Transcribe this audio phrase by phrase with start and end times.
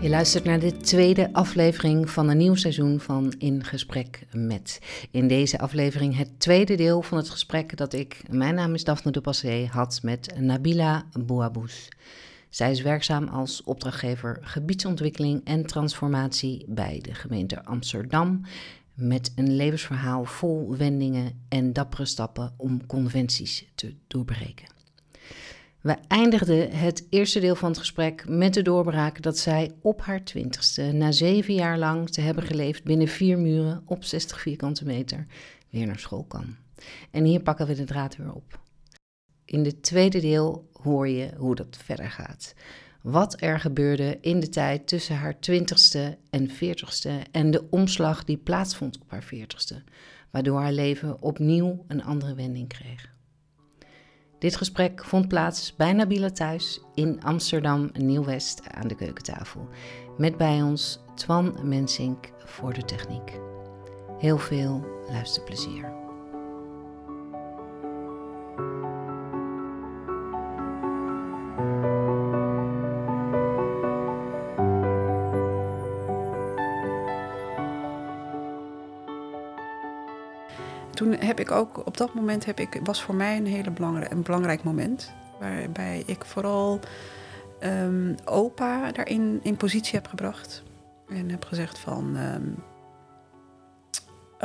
[0.00, 4.80] Je luistert naar de tweede aflevering van een nieuw seizoen van In Gesprek met.
[5.10, 9.10] In deze aflevering het tweede deel van het gesprek dat ik, mijn naam is Daphne
[9.10, 11.88] de Passé, had met Nabila Bouabous.
[12.48, 18.40] Zij is werkzaam als opdrachtgever gebiedsontwikkeling en transformatie bij de gemeente Amsterdam.
[18.94, 24.79] Met een levensverhaal vol wendingen en dappere stappen om conventies te doorbreken.
[25.80, 30.24] We eindigden het eerste deel van het gesprek met de doorbraak dat zij op haar
[30.24, 35.26] twintigste, na zeven jaar lang te hebben geleefd binnen vier muren op 60 vierkante meter,
[35.70, 36.56] weer naar school kan.
[37.10, 38.60] En hier pakken we de draad weer op.
[39.44, 42.54] In het tweede deel hoor je hoe dat verder gaat.
[43.02, 48.36] Wat er gebeurde in de tijd tussen haar twintigste en veertigste en de omslag die
[48.36, 49.82] plaatsvond op haar veertigste,
[50.30, 53.18] waardoor haar leven opnieuw een andere wending kreeg.
[54.40, 59.68] Dit gesprek vond plaats bij Nabila thuis in Amsterdam Nieuw-West aan de keukentafel.
[60.16, 63.38] Met bij ons Twan Mensink voor de techniek.
[64.18, 66.09] Heel veel luisterplezier.
[81.20, 84.22] Heb ik ook, op dat moment heb ik, was voor mij een hele belangrijk, een
[84.22, 85.12] belangrijk moment.
[85.40, 86.80] Waarbij ik vooral
[87.62, 90.62] um, opa daarin in positie heb gebracht.
[91.08, 92.16] En heb gezegd van,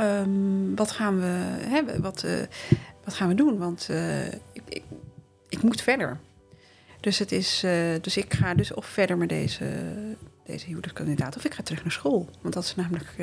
[0.00, 2.02] um, wat gaan we hebben?
[2.02, 2.32] Wat, uh,
[3.04, 3.58] wat gaan we doen?
[3.58, 4.82] Want uh, ik, ik,
[5.48, 6.18] ik, moet verder.
[7.00, 9.66] Dus, het is, uh, dus ik ga dus of verder met deze,
[10.44, 11.36] deze huwelijkskandidaat...
[11.36, 12.28] of ik ga terug naar school.
[12.40, 13.16] Want dat is namelijk,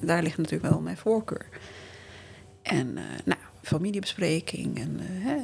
[0.00, 1.46] daar ligt natuurlijk wel mijn voorkeur.
[2.70, 5.34] En uh, nou, familiebespreking en uh, hè,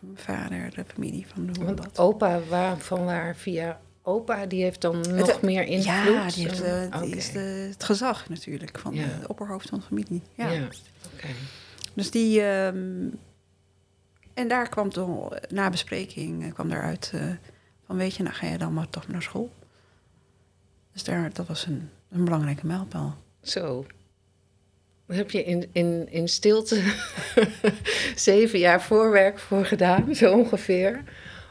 [0.00, 1.98] mijn vader, de familie van de Want dat.
[1.98, 5.84] opa, waar, van waar via opa, die heeft dan nog het, meer invloed?
[5.84, 7.08] Ja, die, heeft, okay.
[7.08, 9.04] is de, het gezag natuurlijk van ja.
[9.04, 10.22] de opperhoofd van de familie.
[10.34, 10.68] Ja, ja.
[11.14, 11.34] Okay.
[11.94, 12.42] Dus die...
[12.42, 13.18] Um,
[14.34, 17.12] en daar kwam toen, na bespreking, kwam daaruit
[17.86, 19.50] van weet je, nou ga je dan maar toch naar school.
[20.92, 23.16] Dus daar, dat was een, een belangrijke mijlpaal.
[23.42, 23.86] Zo,
[25.10, 26.82] heb je in, in, in stilte
[28.14, 31.02] zeven jaar voorwerk voor gedaan, zo ongeveer.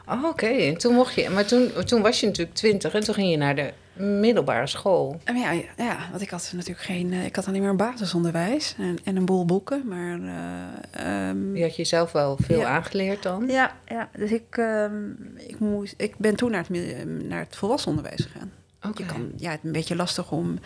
[0.06, 0.76] Oh, Oké, okay.
[0.76, 1.30] toen mocht je.
[1.30, 5.20] Maar toen, toen was je natuurlijk twintig en toen ging je naar de middelbare school.
[5.24, 7.12] Ja, ja, want ik had natuurlijk geen.
[7.12, 9.82] Ik had alleen maar een basisonderwijs en, en een boel boeken.
[9.86, 10.18] Maar.
[10.18, 12.68] Uh, um, je had jezelf wel veel ja.
[12.68, 13.46] aangeleerd dan?
[13.46, 17.90] Ja, ja dus ik, um, ik, moest, ik ben toen naar het, naar het volwassen
[17.90, 18.52] onderwijs gegaan.
[18.88, 19.06] Okay.
[19.06, 20.58] Kan, ja, het is een beetje lastig om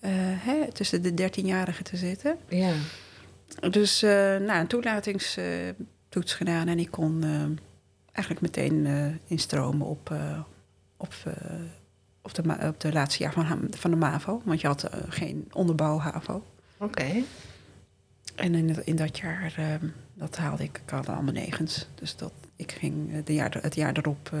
[0.00, 2.36] hè, tussen de dertienjarigen te zitten.
[2.48, 2.72] Ja.
[3.70, 7.42] Dus uh, nou, een toelatingstoets gedaan en ik kon uh,
[8.12, 8.86] eigenlijk meteen
[9.26, 10.14] instromen op,
[10.96, 11.14] op,
[12.22, 14.42] op, de, op de laatste jaar van, van de MAVO.
[14.44, 16.34] Want je had geen onderbouw HAVO.
[16.76, 16.84] Oké.
[16.84, 17.24] Okay.
[18.34, 19.80] En in, in dat jaar,
[20.14, 21.86] dat haalde ik, ik had allemaal negens.
[21.94, 24.32] Dus dat, ik ging de jaar, het jaar erop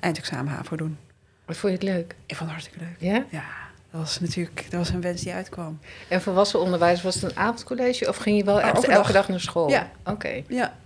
[0.00, 0.98] eindexamen HAVO doen.
[1.44, 2.14] Wat vond je het leuk?
[2.26, 2.96] Ik vond het hartstikke leuk.
[2.98, 3.24] Ja?
[3.30, 5.78] Ja dat was natuurlijk dat was een wens die uitkwam.
[6.08, 9.40] En volwassen onderwijs, was het een avondcollege of ging je wel echt elke dag naar
[9.40, 9.68] school?
[9.68, 9.90] Ja.
[10.04, 10.42] Oké.
[10.48, 10.76] Ja.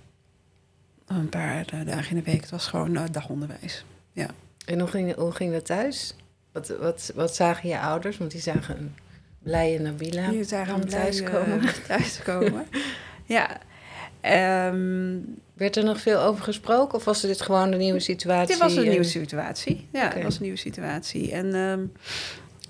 [1.06, 2.40] Een paar dagen in de week.
[2.40, 3.84] Het was gewoon uh, dagonderwijs.
[4.12, 4.26] Ja.
[4.64, 6.14] En hoe ging, hoe ging dat thuis?
[6.52, 8.18] Wat, wat, wat zagen je ouders?
[8.18, 8.94] Want die zagen een
[9.38, 11.62] blije Nabila die zagen om thuis komen.
[11.62, 12.66] Uh, thuis komen.
[13.24, 13.60] ja.
[14.68, 18.46] Um, Werd er nog veel over gesproken of was dit gewoon een nieuwe situatie?
[18.46, 19.88] Dit was een nieuwe situatie.
[19.92, 20.14] Ja, okay.
[20.14, 21.32] het was een nieuwe situatie.
[21.32, 21.92] En um,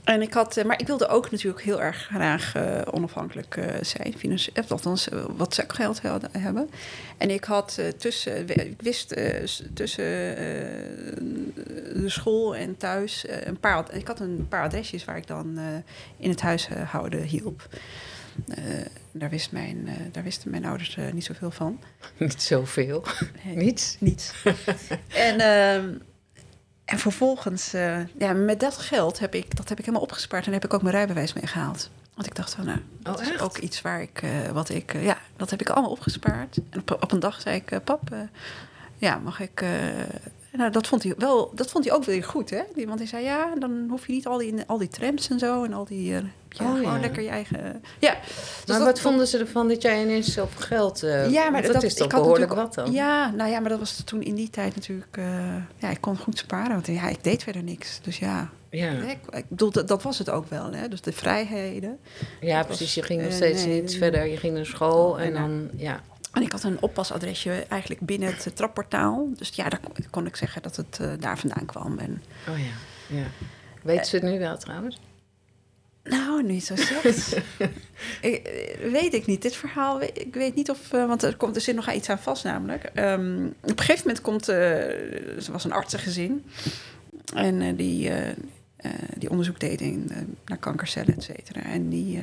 [0.04, 4.14] en ik had, maar ik wilde ook natuurlijk heel erg graag uh, onafhankelijk uh, zijn,
[4.16, 6.00] financieel, althans uh, wat zakgeld
[6.38, 6.70] hebben.
[7.18, 9.08] En ik had tussen, ik wist
[9.74, 10.04] tussen
[11.94, 15.58] de school en thuis een paar, ik had een paar adresjes waar ik dan
[16.16, 17.68] in het huishouden hielp.
[19.12, 21.80] daar, wist mijn, daar wisten mijn ouders niet zoveel van.
[22.18, 23.04] Niet zoveel?
[23.44, 23.96] Nee, niets?
[24.00, 24.32] Niets.
[25.08, 25.94] en ehm,
[26.84, 30.52] en vervolgens, uh, ja, met dat geld heb ik, dat heb ik helemaal opgespaard en
[30.52, 31.90] heb ik ook mijn rijbewijs meegehaald.
[32.14, 34.94] Want ik dacht van, nou, dat oh, is ook iets waar ik, uh, wat ik,
[34.94, 36.58] uh, ja, dat heb ik allemaal opgespaard.
[36.70, 38.16] En op, op een dag zei ik, pap,
[38.96, 39.64] ja, mag ik,
[40.52, 42.62] nou, dat vond hij wel, dat vond hij ook weer goed, hè?
[42.86, 45.64] Want hij zei, ja, dan hoef je niet al die, al die trams en zo
[45.64, 46.98] en al die, ja, oh, gewoon ja.
[47.00, 48.16] lekker je eigen, ja.
[48.20, 51.00] Dus maar dat, wat vonden ze ervan dat jij ineens zoveel geld,
[51.30, 52.92] ja, maar dat, dat is toch behoorlijk wat dan?
[52.92, 55.16] Ja, nou ja, maar dat was toen in die tijd natuurlijk,
[55.78, 58.50] ja, ik kon goed sparen, want ja, ik deed verder niks, dus ja.
[58.72, 58.90] Ja.
[58.90, 60.88] Ik, ik bedoel, dat, dat, was het ook wel, hè?
[60.88, 61.98] Dus de vrijheden.
[62.40, 62.94] Ja, precies.
[62.94, 64.26] je ging nog steeds nee, niet verder.
[64.26, 66.00] Je ging naar school en dan, ja.
[66.32, 69.28] En ik had een oppasadresje eigenlijk binnen het trapportaal.
[69.36, 69.80] Dus ja, daar
[70.10, 71.98] kon ik zeggen dat het uh, daar vandaan kwam.
[71.98, 73.26] En, oh ja, ja.
[73.82, 75.00] Weet ze het nu wel trouwens?
[76.02, 77.36] Nou, niet zo slecht.
[78.20, 78.50] ik,
[78.92, 79.42] weet ik niet.
[79.42, 80.90] Dit verhaal, ik weet niet of...
[80.90, 82.90] want er, komt, er zit nog iets aan vast namelijk.
[82.94, 84.48] Um, op een gegeven moment komt...
[84.48, 86.44] er was een artsengezin.
[87.34, 88.10] En die,
[89.16, 90.10] die onderzoek deed in,
[90.44, 91.62] naar kankercellen, et cetera.
[91.62, 92.20] En die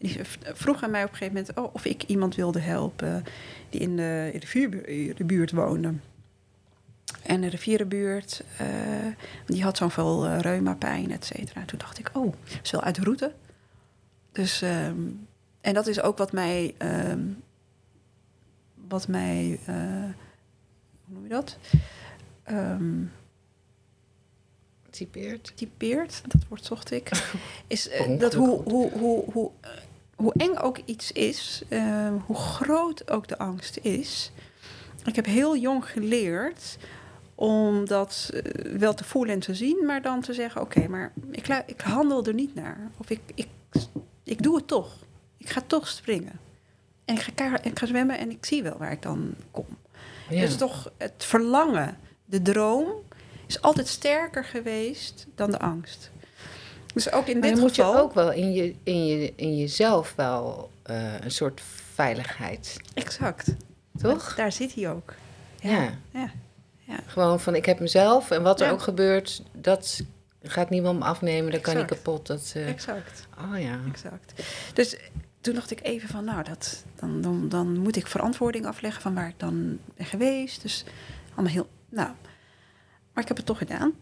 [0.00, 3.24] die vroeg aan mij op een gegeven moment oh, of ik iemand wilde helpen
[3.70, 5.94] die in de, in de, de buurt woonde.
[7.22, 8.66] En de rivierenbuurt, uh,
[9.46, 11.64] die had zo'n veel uh, reumapijn, et cetera.
[11.64, 13.32] Toen dacht ik, oh, is wel uit de route.
[14.32, 15.26] Dus, um,
[15.60, 17.42] en dat is ook wat mij, um,
[18.88, 19.76] wat mij, uh,
[21.04, 21.58] hoe noem je dat?
[22.50, 23.12] Um,
[24.90, 25.52] typeert.
[25.54, 27.10] Typeert, dat woord zocht ik.
[27.66, 29.50] Is dat hoe, hoe, hoe, hoe
[30.20, 34.30] hoe eng ook iets is, uh, hoe groot ook de angst is.
[35.04, 36.76] Ik heb heel jong geleerd
[37.34, 38.42] om dat uh,
[38.78, 42.24] wel te voelen en te zien, maar dan te zeggen: Oké, maar ik, ik, handel
[42.24, 42.90] er niet naar.
[42.96, 43.48] Of ik, ik,
[44.24, 44.96] ik doe het toch.
[45.36, 46.40] Ik ga toch springen.
[47.04, 49.66] En ik ga, ik ga zwemmen en ik zie wel waar ik dan kom.
[50.28, 50.40] Ja.
[50.40, 52.92] Dus toch het verlangen, de droom,
[53.46, 56.10] is altijd sterker geweest dan de angst.
[56.94, 57.66] Dus ook in dit geval...
[57.66, 61.60] moet je ook wel in, je, in, je, in jezelf wel uh, een soort
[61.94, 62.76] veiligheid.
[62.94, 63.54] Exact.
[64.00, 64.34] Toch?
[64.34, 65.14] daar zit hij ook.
[65.60, 65.70] Ja.
[65.70, 65.90] Ja.
[66.10, 66.30] ja.
[66.78, 66.98] ja.
[67.06, 70.00] Gewoon van, ik heb mezelf en wat er ook gebeurt, dat
[70.42, 72.26] gaat niemand me afnemen, dat kan niet kapot.
[72.26, 72.68] Dat, uh...
[72.68, 73.26] Exact.
[73.38, 73.80] Oh ja.
[73.88, 74.42] Exact.
[74.74, 74.96] Dus
[75.40, 79.14] toen dacht ik even van, nou, dat, dan, dan, dan moet ik verantwoording afleggen van
[79.14, 80.62] waar ik dan ben geweest.
[80.62, 80.84] Dus
[81.34, 82.08] allemaal heel, nou.
[83.12, 83.92] Maar ik heb het toch gedaan.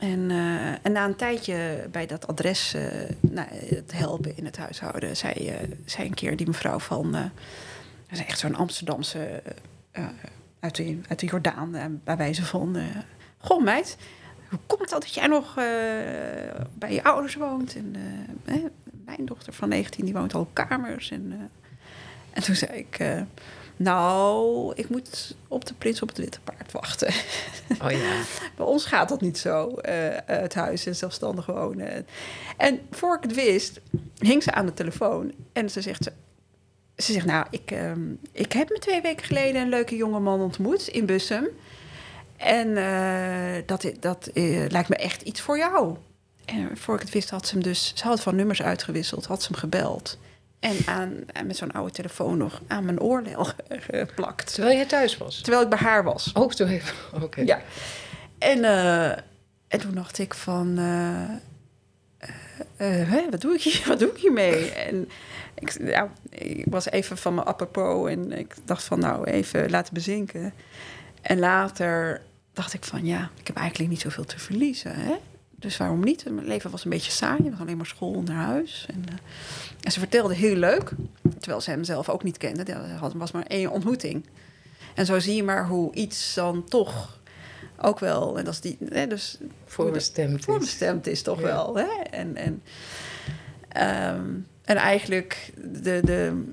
[0.00, 2.82] En, uh, en, na een tijdje bij dat adres uh,
[3.20, 5.54] nou, het helpen in het huishouden, zei, uh,
[5.84, 7.30] zei een keer die mevrouw van, dat
[8.10, 9.42] is echt zo'n Amsterdamse
[10.60, 12.76] uit, de, uit de Jordaan, bij wijze van,
[13.38, 13.96] goh meid,
[14.48, 15.54] hoe komt dat dat jij nog
[16.74, 17.76] bij je ouders woont?
[17.76, 17.96] En
[19.04, 21.10] mijn dochter van 19, die woont al kamers.
[21.10, 21.50] En,
[22.30, 22.98] en toen zei ik,
[23.82, 27.12] nou, ik moet op de prins op het witte paard wachten.
[27.82, 28.22] Oh ja.
[28.56, 29.74] Bij ons gaat dat niet zo, uh,
[30.26, 32.06] het huis en zelfstandig wonen.
[32.56, 33.80] En voor ik het wist,
[34.18, 36.10] hing ze aan de telefoon en ze zegt...
[36.96, 37.92] Ze zegt, nou, ik, uh,
[38.32, 41.48] ik heb me twee weken geleden een leuke jonge man ontmoet in Bussum.
[42.36, 44.30] En uh, dat, dat
[44.68, 45.96] lijkt me echt iets voor jou.
[46.44, 47.92] En voor ik het wist had ze hem dus...
[47.94, 50.18] Ze had van nummers uitgewisseld, had ze hem gebeld...
[50.60, 53.46] En, aan, en met zo'n oude telefoon nog aan mijn oorlel
[53.90, 54.54] geplakt.
[54.54, 55.40] Terwijl je thuis was?
[55.40, 56.32] Terwijl ik bij haar was.
[56.32, 56.94] Oh, zo even.
[57.22, 57.40] Oké.
[57.40, 57.60] Ja.
[58.38, 59.08] En, uh,
[59.68, 60.78] en toen dacht ik van...
[60.78, 61.30] Uh,
[62.78, 64.70] uh, wat, doe ik hier, wat doe ik hiermee?
[64.70, 65.08] En
[65.54, 69.94] ik, ja, ik was even van mijn apropos en ik dacht van nou, even laten
[69.94, 70.52] bezinken.
[71.20, 72.22] En later
[72.52, 74.94] dacht ik van ja, ik heb eigenlijk niet zoveel te verliezen.
[74.94, 75.14] Hè?
[75.60, 76.30] Dus waarom niet?
[76.30, 77.38] Mijn leven was een beetje saai.
[77.42, 78.86] Het was alleen maar school naar huis.
[78.88, 79.14] En, uh,
[79.80, 80.90] en ze vertelde heel leuk.
[81.38, 82.72] Terwijl ze hem zelf ook niet kende.
[82.72, 84.26] Het was maar één ontmoeting.
[84.94, 87.20] En zo zie je maar hoe iets dan toch
[87.76, 88.38] ook wel...
[88.38, 91.12] En dat is die, hè, dus voorbestemd, voorbestemd is.
[91.12, 91.76] is toch wel.
[91.76, 91.88] Hè?
[92.10, 92.62] En, en,
[94.16, 95.52] um, en eigenlijk
[95.82, 96.00] de...
[96.04, 96.44] de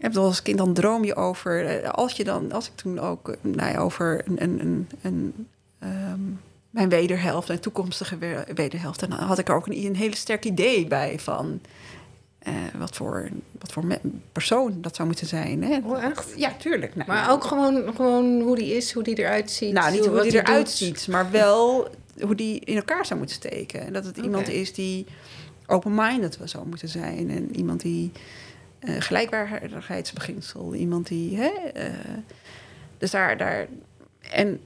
[0.00, 1.66] heb als kind dan droom je over.
[1.66, 4.88] Eh, als je dan, als ik toen ook eh, nou ja, over een, een, een,
[5.02, 5.46] een
[5.82, 6.40] um,
[6.70, 9.02] mijn wederhelft, mijn toekomstige wederhelft.
[9.02, 11.60] En dan had ik er ook een, een hele sterk idee bij van
[12.48, 13.84] uh, wat, voor, wat voor
[14.32, 15.62] persoon dat zou moeten zijn.
[15.62, 15.78] Hè?
[15.84, 16.32] Oh, echt?
[16.36, 16.94] Ja, tuurlijk.
[16.94, 19.72] Nou, maar ook gewoon, gewoon hoe die is, hoe die eruit ziet.
[19.72, 21.88] Nou, niet hoe, die eruit ziet, maar wel
[22.20, 23.86] hoe die in elkaar zou moeten steken.
[23.86, 25.06] En dat het iemand is die
[25.66, 27.30] open-minded zou moeten zijn.
[27.30, 28.12] En iemand die
[28.80, 31.36] uh, gelijkwaardigheidsbeginsel, iemand die.
[31.36, 31.94] Hè, uh,
[32.98, 33.66] dus daar, daar.
[34.20, 34.60] En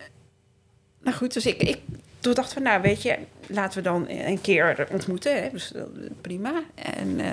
[1.04, 1.78] nou goed, dus ik, ik
[2.24, 5.42] toen dacht van, nou weet je, laten we dan een keer ontmoeten.
[5.42, 5.48] Hè?
[5.52, 5.72] Dus
[6.20, 6.62] prima.
[6.74, 7.32] En, uh,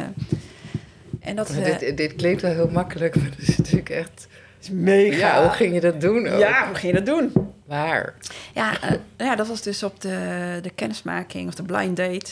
[1.20, 4.28] en dat, uh, dit, dit klinkt wel heel makkelijk, maar dat is natuurlijk echt
[4.62, 5.18] is mega.
[5.18, 6.28] Ja, hoe ging je dat doen?
[6.28, 6.40] Ook?
[6.40, 7.51] Ja, hoe ging je dat doen?
[7.66, 8.13] Waar?
[8.54, 12.32] Ja, uh, ja dat was dus op de, de kennismaking of de blind date.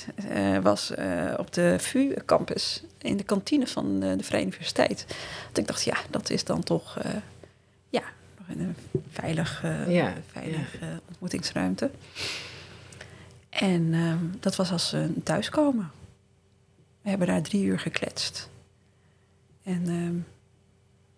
[0.62, 0.94] was
[1.38, 5.06] op de VU campus in de kantine van de Vrije Universiteit.
[5.48, 6.98] Dat ik dacht, ja, dat is dan toch
[8.58, 8.76] een
[9.10, 10.88] veilig, uh, ja, veilig ja.
[10.88, 11.92] Uh, ontmoetingsruimte.
[13.50, 15.92] En uh, dat was als een thuiskomen.
[17.02, 18.50] We hebben daar drie uur gekletst.
[19.64, 20.16] En ehm,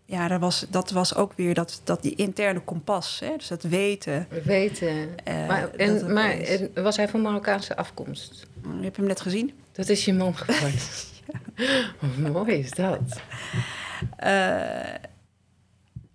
[0.06, 3.20] ja, dat was, dat was ook weer dat, dat die interne kompas.
[3.20, 3.36] Hè?
[3.38, 4.28] Dus dat weten.
[4.44, 5.10] Weten.
[5.28, 6.38] Uh, maar en, maar
[6.74, 8.48] was hij van Marokkaanse afkomst?
[8.78, 9.54] Je hebt hem net gezien.
[9.72, 10.80] Dat is je man geworden.
[11.56, 11.94] ja.
[12.00, 13.22] Hoe mooi is dat?
[14.24, 14.96] Uh,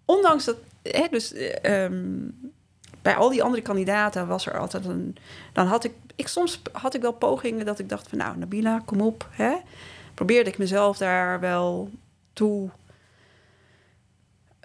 [0.04, 0.56] ondanks dat
[0.90, 2.52] hè, dus um,
[3.02, 5.16] bij al die andere kandidaten was er altijd een.
[5.52, 8.18] Dan had ik ik, soms had ik wel pogingen dat ik dacht van...
[8.18, 9.28] nou, Nabila, kom op.
[9.30, 9.56] Hè?
[10.14, 11.90] Probeerde ik mezelf daar wel
[12.32, 12.70] toe,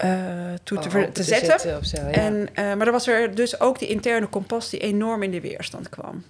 [0.03, 1.85] uh, toe te, te, te, zetten.
[1.85, 2.09] zo, ja.
[2.09, 5.41] en, uh, maar er was er dus ook die interne kompas die enorm in de
[5.41, 6.23] weerstand kwam.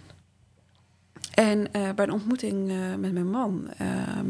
[1.33, 2.67] En uh, bij een ontmoeting
[2.99, 4.27] met mijn man ehm,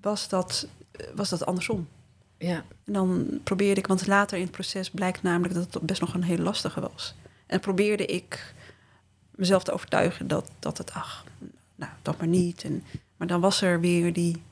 [0.00, 0.66] was, dat,
[1.14, 1.88] was dat andersom.
[2.38, 2.64] Ja.
[2.84, 6.14] En dan probeerde ik, want later in het proces blijkt namelijk dat het best nog
[6.14, 7.14] een heel lastige was.
[7.46, 8.54] En probeerde ik
[9.30, 11.24] mezelf te overtuigen dat, dat het, ach,
[11.74, 12.64] nou, dat maar niet.
[12.64, 12.84] En,
[13.16, 14.42] maar dan was er weer die,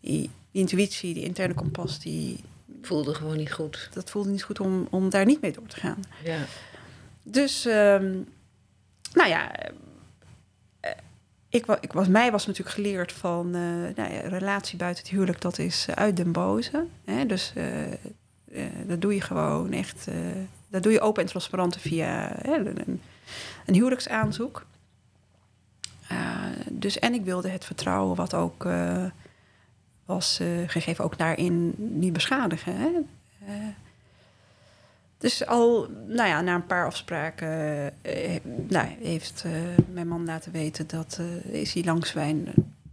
[0.00, 2.40] die, intuïtie, die interne kompas, die...
[2.82, 3.88] Voelde gewoon niet goed.
[3.92, 6.04] Dat voelde niet goed om, om daar niet mee door te gaan.
[6.24, 6.38] Ja.
[7.22, 8.28] Dus, um,
[9.12, 9.54] nou ja,
[10.80, 10.90] eh,
[11.52, 13.62] ik, ik was, mij was natuurlijk geleerd van uh,
[13.96, 16.86] nou relatie buiten het huwelijk, dat is uit den boze.
[17.04, 17.26] Hè?
[17.26, 20.08] Dus uh, dat doe je gewoon echt,
[20.68, 23.00] dat doe je open en transparant via een,
[23.66, 24.66] een huwelijksaanzoek.
[26.68, 28.66] dus en ik wilde het vertrouwen wat ook
[30.04, 32.76] was gegeven, ook daarin niet beschadigen.
[32.76, 32.90] Hè?
[35.22, 37.48] Dus al nou ja, na een paar afspraken
[38.06, 38.36] uh,
[38.68, 39.52] nou, heeft uh,
[39.92, 42.48] mijn man laten weten dat uh, is hij langs wijn,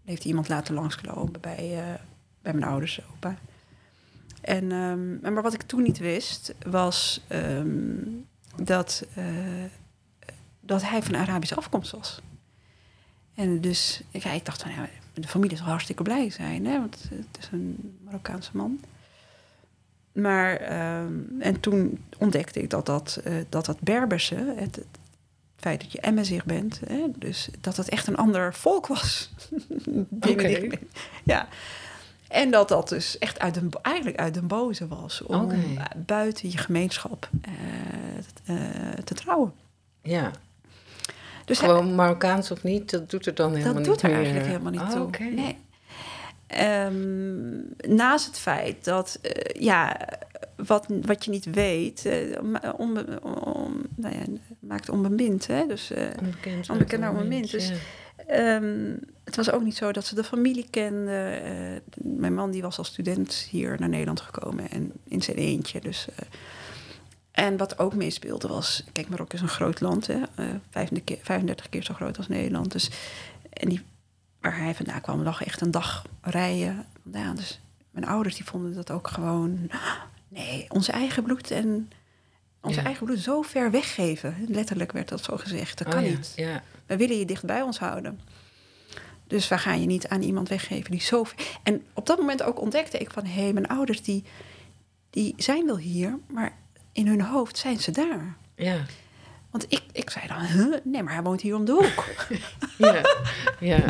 [0.05, 1.97] heeft iemand laten langslopen bij,
[2.41, 3.37] bij mijn ouders, opa.
[4.41, 9.05] En, um, maar wat ik toen niet wist, was um, dat,
[10.59, 12.21] dat hij van Arabische afkomst was.
[13.35, 17.05] En dus ja, ik dacht van ja, de familie zal hartstikke blij zijn, hè, want
[17.09, 18.79] het is een Marokkaanse man.
[20.11, 24.85] Maar, ehm, en toen ontdekte ik dat dat, uh, dat, dat Berberse, het, het,
[25.55, 29.29] feit dat je Emmezig bent, hè, dus dat het echt een ander volk was.
[30.29, 30.69] Oké.
[31.23, 31.47] Ja.
[32.27, 35.77] En dat dat dus echt uit de, eigenlijk uit de boze was om okay.
[36.05, 37.29] buiten je gemeenschap
[38.49, 38.55] uh,
[39.03, 39.53] te trouwen.
[40.01, 40.31] Ja.
[41.45, 44.13] Dus Gewoon hij, Marokkaans of niet, dat doet er dan helemaal niet Dat doet er
[44.13, 45.01] eigenlijk helemaal niet oh, toe.
[45.01, 45.29] Okay.
[45.29, 45.57] Nee.
[46.57, 49.97] Um, naast het feit dat, uh, ja,
[50.55, 52.37] wat, wat je niet weet, uh,
[52.77, 54.21] onbe, on, nou ja,
[54.59, 55.47] maakt onbemind.
[55.47, 55.67] Hè?
[55.67, 57.51] Dus, uh, onbekend, onbekend naar onbemind.
[57.51, 57.71] Dus
[58.27, 58.55] ja.
[58.55, 61.41] um, het was ook niet zo dat ze de familie kenden.
[61.95, 65.79] mijn man die was als student hier naar Nederland gekomen en in zijn eentje.
[65.79, 66.07] Dus,
[67.31, 70.19] en wat ook meespeelde was, kijk, Marokko is een groot land, hè?
[70.69, 72.71] 35, keer, 35 keer zo groot als Nederland.
[72.71, 72.89] Dus,
[73.49, 73.81] en die
[74.41, 76.85] waar hij vandaan kwam, lag echt een dag rijden.
[77.11, 77.59] Ja, dus
[77.91, 79.71] mijn ouders die vonden dat ook gewoon...
[80.27, 81.91] Nee, onze eigen bloed en
[82.61, 82.85] onze ja.
[82.85, 84.35] eigen bloed zo ver weggeven.
[84.47, 85.77] Letterlijk werd dat zo gezegd.
[85.77, 86.15] Dat kan oh, ja.
[86.15, 86.33] niet.
[86.35, 86.63] Ja.
[86.85, 88.19] We willen je dicht bij ons houden.
[89.27, 91.23] Dus we gaan je niet aan iemand weggeven die zo...
[91.23, 91.59] Ver...
[91.63, 93.25] En op dat moment ook ontdekte ik van...
[93.25, 94.23] hé, hey, mijn ouders die,
[95.09, 96.57] die zijn wel hier, maar
[96.91, 98.35] in hun hoofd zijn ze daar.
[98.55, 98.85] Ja.
[99.51, 100.75] Want ik, ik zei dan, huh?
[100.83, 102.05] nee, maar hij woont hier om de hoek.
[102.87, 103.01] ja,
[103.59, 103.85] ja.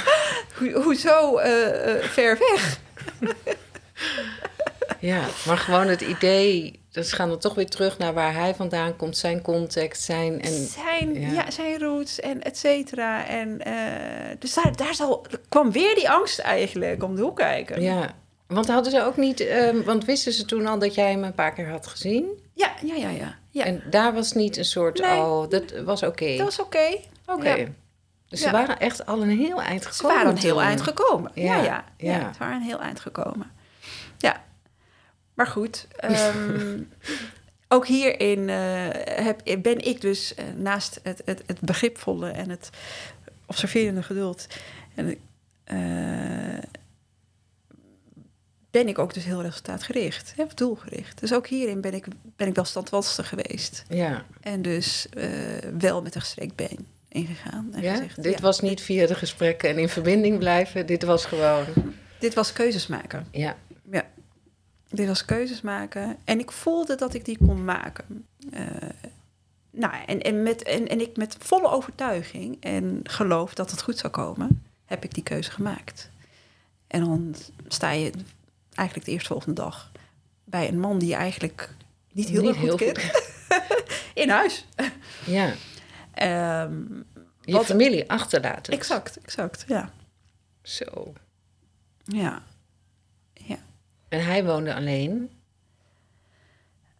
[0.58, 2.80] Ho hoezo uh, uh, ver weg?
[5.10, 6.80] ja, maar gewoon het idee...
[6.90, 10.40] Dus gaan we toch weer terug naar waar hij vandaan komt, zijn context, zijn...
[10.40, 11.30] En, zijn, ja.
[11.32, 13.26] ja zijn roots en et cetera.
[13.26, 13.74] En, uh,
[14.38, 17.82] dus daar, daar zal, kwam weer die angst eigenlijk om de hoek kijken.
[17.82, 18.14] Ja,
[18.46, 19.40] want hadden ze ook niet...
[19.40, 22.26] Um, want wisten ze toen al dat jij hem een paar keer had gezien?
[22.54, 23.38] Ja, ja, ja, ja.
[23.50, 23.64] ja.
[23.64, 25.00] En daar was niet een soort...
[25.00, 25.18] Nee.
[25.18, 26.22] Oh, dat was oké.
[26.22, 26.36] Okay.
[26.36, 26.76] Dat was oké.
[26.76, 27.04] Okay.
[27.26, 27.38] Oké.
[27.38, 27.60] Okay.
[27.60, 27.66] Ja.
[28.32, 30.12] Dus ze waren echt al een heel eind gekomen.
[30.12, 31.30] Ze waren een heel eind gekomen.
[31.34, 32.32] Ja, ja, ja.
[32.32, 33.50] Ze waren een heel eind gekomen.
[34.18, 34.44] Ja.
[35.34, 35.86] Maar goed.
[36.34, 36.92] Um,
[37.68, 38.88] ook hierin uh,
[39.24, 42.70] heb, ben ik dus uh, naast het, het, het begripvolle en het
[43.46, 44.46] observerende geduld...
[44.94, 45.18] En,
[45.72, 46.62] uh,
[48.70, 51.20] ben ik ook dus heel resultaatgericht, hè, doelgericht.
[51.20, 53.84] Dus ook hierin ben ik, ben ik wel standvastig geweest.
[53.88, 54.24] Ja.
[54.40, 55.06] En dus
[55.78, 57.68] wel met een gestrekt been ingegaan.
[57.72, 57.92] En ja?
[57.92, 60.86] gezegd, dit ja, was niet via de gesprekken en in verbinding blijven.
[60.86, 61.64] Dit was gewoon...
[62.18, 63.26] Dit was keuzes maken.
[63.30, 63.56] Ja.
[63.90, 64.04] Ja.
[64.88, 66.16] Dit was keuzes maken.
[66.24, 68.26] En ik voelde dat ik die kon maken.
[68.54, 68.60] Uh,
[69.70, 73.98] nou, en, en, met, en, en ik met volle overtuiging en geloof dat het goed
[73.98, 74.62] zou komen...
[74.84, 76.10] heb ik die keuze gemaakt.
[76.86, 77.34] En dan
[77.68, 78.12] sta je
[78.74, 79.90] eigenlijk de eerstvolgende dag
[80.44, 81.74] bij een man die je eigenlijk
[82.12, 83.30] niet heel niet erg goed heel kent.
[84.14, 84.66] In huis.
[85.24, 85.54] Ja.
[86.14, 87.04] Um,
[87.40, 88.72] je wat, familie achterlaten.
[88.72, 89.90] Exact, exact, ja.
[90.62, 91.12] Zo.
[92.04, 92.42] Ja.
[93.32, 93.58] ja.
[94.08, 95.30] En hij woonde alleen?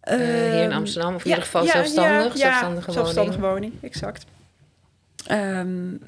[0.09, 2.37] Um, uh, hier in Amsterdam, of in ja, ieder geval ja, zelfstandig?
[2.37, 2.93] Ja, zelfstandige woning.
[2.93, 4.25] zelfstandige woning, exact.
[5.31, 6.01] Um,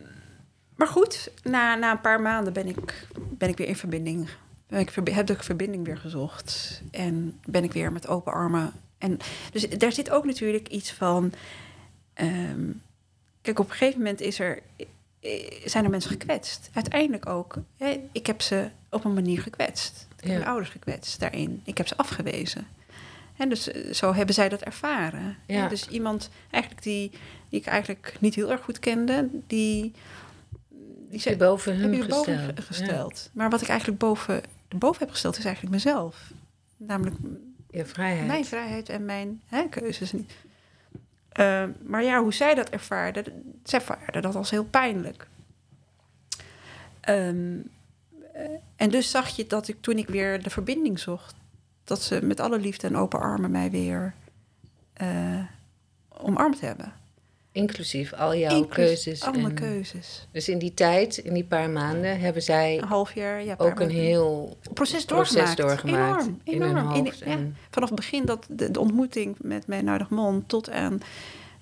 [0.77, 3.07] maar goed, na, na een paar maanden ben ik,
[3.39, 4.29] ben ik weer in verbinding
[4.69, 6.83] ik heb de verbinding weer gezocht.
[6.91, 8.73] En ben ik weer met open armen.
[8.99, 9.19] En
[9.53, 11.33] dus daar zit ook natuurlijk iets van.
[12.15, 12.83] Um,
[13.45, 14.63] kijk, op een gegeven moment is er,
[15.65, 16.71] zijn er mensen gekwetst.
[16.73, 17.57] Uiteindelijk ook.
[17.77, 20.07] Hè, ik heb ze op een manier gekwetst.
[20.17, 21.61] Ik heb mijn ouders gekwetst daarin.
[21.65, 22.67] Ik heb ze afgewezen.
[23.37, 25.37] En dus zo hebben zij dat ervaren.
[25.47, 25.69] Ja.
[25.69, 27.11] dus iemand eigenlijk die,
[27.49, 29.93] die ik eigenlijk niet heel erg goed kende, die.
[31.11, 32.27] Die zei, boven hun gesteld.
[32.27, 33.31] Boven gesteld.
[33.33, 36.31] Maar wat ik eigenlijk boven, boven heb gesteld, is eigenlijk mezelf.
[36.77, 37.17] Namelijk
[37.71, 38.27] je vrijheid.
[38.27, 40.13] mijn vrijheid en mijn hè, keuzes.
[41.41, 43.25] Uh, maar ja, hoe zij dat ervaarde,
[43.63, 45.27] zij ervaarde dat als heel pijnlijk.
[47.09, 47.71] Um,
[48.77, 51.35] en dus zag je dat ik toen ik weer de verbinding zocht,
[51.85, 54.15] dat ze met alle liefde en open armen mij weer
[55.03, 55.45] uh,
[56.09, 56.93] omarmd hebben.
[57.55, 59.23] Inclusief al jouw keuzes.
[59.23, 60.27] Al mijn keuzes.
[60.31, 63.81] Dus in die tijd, in die paar maanden, hebben zij een half jaar, ja, ook
[63.81, 65.55] een heel proces doorgemaakt.
[65.55, 66.77] Proces doorgemaakt enorm, in enorm.
[66.77, 67.39] Hun hoofd in, ja,
[67.71, 71.01] vanaf het begin dat de, de ontmoeting met mijn mond tot aan,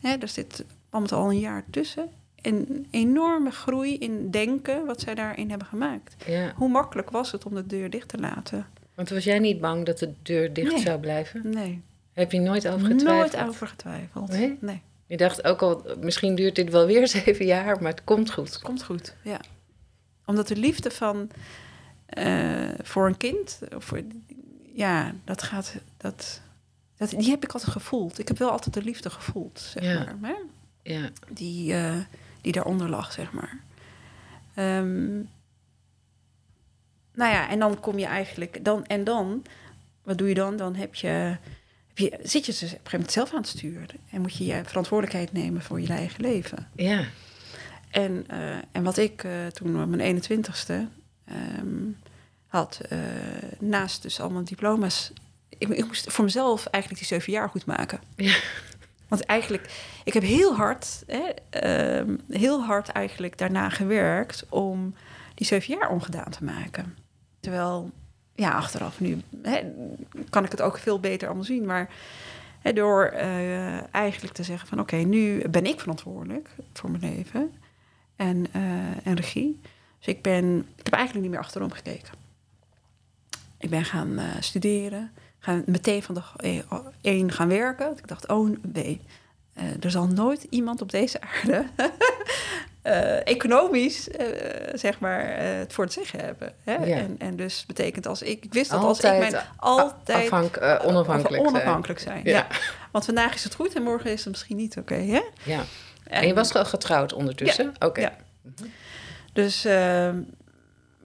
[0.01, 2.09] hè, er zit al een jaar tussen.
[2.43, 6.17] Een enorme groei in denken wat zij daarin hebben gemaakt.
[6.27, 6.53] Ja.
[6.57, 8.67] Hoe makkelijk was het om de deur dicht te laten?
[8.95, 11.51] Want was jij niet bang dat de deur dicht zou blijven?
[11.51, 11.81] Nee.
[12.13, 13.33] Heb je nooit over getwijfeld?
[13.33, 14.29] Nooit over getwijfeld.
[14.29, 14.59] Nee?
[14.61, 14.83] nee.
[15.07, 18.53] Je dacht ook al, misschien duurt dit wel weer zeven jaar, maar het komt goed.
[18.53, 19.41] Het komt goed, ja.
[20.25, 21.31] Omdat de liefde van
[22.19, 24.01] uh, voor een kind, voor,
[24.75, 26.41] ja, dat gaat, dat,
[26.97, 28.19] dat, die heb ik altijd gevoeld.
[28.19, 30.17] Ik heb wel altijd de liefde gevoeld, zeg ja.
[30.21, 30.41] maar.
[30.83, 31.11] Ja.
[31.29, 31.97] Die, uh,
[32.41, 33.61] die daaronder lag, zeg maar.
[34.57, 35.29] Um,
[37.15, 39.45] nou ja, en dan kom je eigenlijk, dan en dan,
[40.03, 40.57] wat doe je dan?
[40.57, 41.37] Dan heb je
[41.95, 43.89] je, zit je dus op een gegeven moment zelf aan het sturen.
[44.11, 46.69] En moet je je verantwoordelijkheid nemen voor je eigen leven.
[46.75, 47.05] Ja.
[47.91, 50.75] En, uh, en wat ik uh, toen op mijn 21ste
[51.59, 51.99] um,
[52.47, 52.99] had, uh,
[53.59, 55.13] naast dus al mijn diploma's...
[55.49, 58.01] Ik, ik, moest voor mezelf eigenlijk die zeven jaar goed maken.
[58.17, 58.37] Ja.
[59.09, 59.71] Want eigenlijk,
[60.05, 64.45] ik heb heel hard, hè, um, heel hard eigenlijk daarna gewerkt...
[64.49, 64.95] om
[65.35, 66.97] die zeven jaar ongedaan te maken.
[67.41, 67.91] Terwijl
[68.35, 69.61] ja, achteraf nu hè,
[70.31, 71.67] kan ik het ook veel beter allemaal zien.
[71.67, 71.91] Maar
[72.61, 77.53] hè, door uh, eigenlijk te zeggen van oké, nu ben ik verantwoordelijk voor mijn leven
[78.17, 79.61] en, uh, en regie.
[79.99, 82.13] Dus ik, ben, ik heb eigenlijk niet meer achterom gekeken.
[83.59, 86.37] Ik ben gaan uh, studeren, gaan meteen van dag
[87.01, 87.91] één gaan werken.
[87.97, 89.01] Ik dacht, oh nee,
[89.81, 91.65] er zal nooit iemand op deze aarde
[92.83, 94.27] uh, economisch, uh,
[94.73, 96.55] zeg maar, uh, het voor het zeggen hebben.
[96.65, 96.75] Hè?
[96.75, 96.97] Ja.
[96.97, 100.57] En, en dus betekent als ik, ik wist dat altijd, als ik mijn altijd afhank,
[100.87, 102.23] onafhankelijk, onafhankelijk zijn.
[102.23, 102.35] zijn.
[102.35, 102.47] Ja.
[102.51, 102.57] ja.
[102.91, 104.93] Want vandaag is het goed en morgen is het misschien niet oké.
[104.93, 105.63] Okay, ja.
[106.05, 107.75] En, je was getrouwd ondertussen?
[107.79, 107.87] Ja.
[107.87, 108.01] Oké.
[108.01, 108.17] Ja.
[109.33, 110.23] Dus ehm,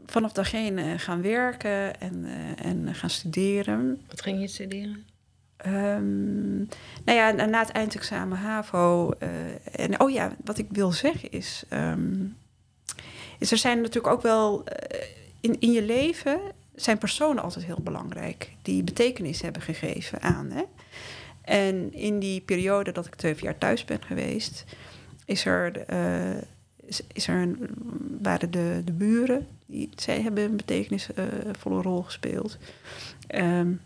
[0.06, 2.28] vanaf één gaan werken en,
[2.64, 4.02] en gaan studeren.
[4.08, 5.06] Wat ging je studeren?
[5.66, 6.68] Um,
[7.06, 9.14] nou ja, na het eindexamen HAVO.
[9.20, 9.30] Uh,
[9.72, 11.64] en oh ja, wat ik wil zeggen is.
[11.74, 12.38] Um,
[13.40, 14.64] is er zijn natuurlijk ook wel.
[14.68, 15.00] Uh,
[15.42, 16.40] in, in je leven
[16.76, 18.52] zijn personen altijd heel belangrijk.
[18.62, 20.52] Die betekenis hebben gegeven aan.
[20.52, 20.64] Hè?
[21.42, 24.66] En in die periode dat ik twee jaar thuis ben geweest.
[25.26, 25.86] Is er.
[26.86, 27.70] Is, is, er een,
[28.22, 29.48] waren de, de buren.
[29.66, 32.58] Die, zij hebben een betekenisvolle rol gespeeld.
[33.36, 33.82] Um,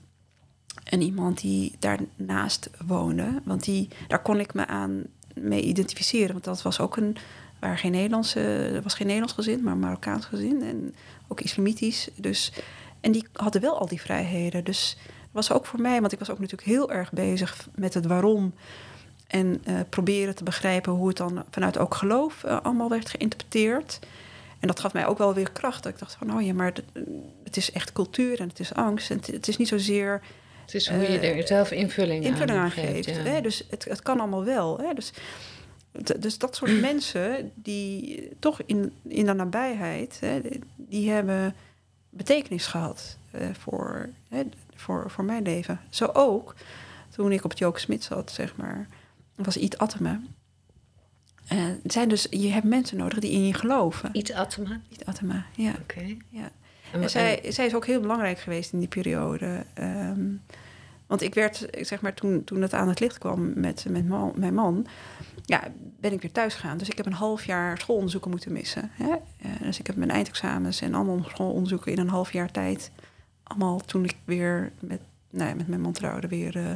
[0.91, 3.41] en iemand die daarnaast woonde.
[3.43, 6.31] Want die, daar kon ik me aan mee identificeren.
[6.31, 7.17] Want dat was ook een.
[7.59, 8.39] Waar geen Nederlandse,
[8.73, 10.63] er was geen Nederlands gezin, maar een Marokkaans gezin.
[10.63, 10.95] En
[11.27, 12.09] ook islamitisch.
[12.15, 12.51] Dus,
[13.01, 14.63] en die hadden wel al die vrijheden.
[14.63, 14.97] Dus
[15.31, 18.53] was ook voor mij, want ik was ook natuurlijk heel erg bezig met het waarom.
[19.27, 23.99] En uh, proberen te begrijpen hoe het dan vanuit ook geloof uh, allemaal werd geïnterpreteerd.
[24.59, 25.83] En dat gaf mij ook wel weer kracht.
[25.83, 26.73] Dat ik dacht van, oh ja, maar
[27.43, 29.11] het, is echt cultuur en het is angst.
[29.11, 30.21] En het is niet zozeer
[30.71, 33.23] het is hoe je er zelf invulling, invulling aan, geeft.
[33.23, 33.41] Hè?
[33.41, 34.79] Dus het, het kan allemaal wel.
[34.79, 34.93] Hè?
[34.93, 35.13] Dus,
[36.19, 40.41] dus dat soort mensen die toch in, in de nabijheid, hè,
[40.75, 41.55] die hebben
[42.09, 44.43] betekenis gehad uh, voor, hè,
[44.75, 45.79] voor, voor mijn leven.
[45.89, 46.55] Zo ook
[47.09, 48.87] toen ik op het Joke Smit zat, zeg maar,
[49.35, 50.21] was Iet Attema.
[51.53, 54.09] Uh, zijn dus, je hebt mensen nodig die in je geloven.
[54.13, 54.81] Iets Attema?
[54.89, 55.73] Iets Attema, ja.
[55.81, 56.17] Oké.
[56.29, 56.51] Ja.
[56.91, 59.65] En, zij, zij is ook heel belangrijk geweest in die periode.
[59.79, 60.41] Um,
[61.11, 64.33] want ik werd, zeg maar, toen, toen het aan het licht kwam met, met man,
[64.35, 64.85] mijn man,
[65.45, 65.63] ja,
[65.99, 66.77] ben ik weer thuis gegaan.
[66.77, 68.91] Dus ik heb een half jaar schoolonderzoeken moeten missen.
[68.93, 69.15] Hè?
[69.61, 72.91] dus ik heb mijn eindexamens en allemaal schoolonderzoeken in een half jaar tijd.
[73.43, 74.99] Allemaal toen ik weer met,
[75.29, 76.71] nou ja, met mijn man trouwde weer uh,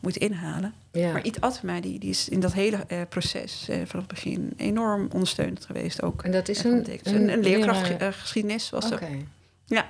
[0.00, 0.74] moeten inhalen.
[0.92, 1.12] Ja.
[1.12, 4.52] Maar Iets Atma, die, die is in dat hele uh, proces uh, vanaf het begin
[4.56, 6.02] enorm ondersteunend geweest.
[6.02, 9.26] Ook, en dat is een, een, een, leerkrachtgeschiedenis was okay.
[9.66, 9.86] Ja.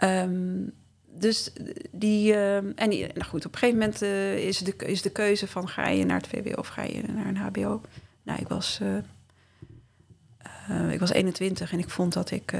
[0.00, 0.72] Um,
[1.18, 1.52] dus
[1.90, 5.10] die, uh, en die, nou goed, op een gegeven moment uh, is, de, is de
[5.10, 7.80] keuze van ga je naar het VWO of ga je naar een HBO.
[8.22, 8.80] Nou, ik was,
[10.68, 12.54] uh, ik was 21 en ik vond dat ik,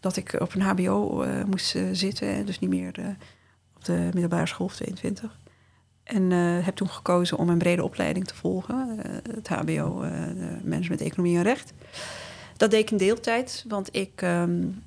[0.00, 3.16] dat ik op een HBO moest zitten, dus niet meer
[3.76, 5.38] op de middelbare school of 22.
[6.04, 6.30] En
[6.62, 8.98] heb toen gekozen om een brede opleiding te volgen,
[9.34, 10.04] het HBO,
[10.64, 11.72] Management, Economie en Recht.
[12.56, 14.22] Dat deed ik in deeltijd, want ik.
[14.22, 14.82] Um,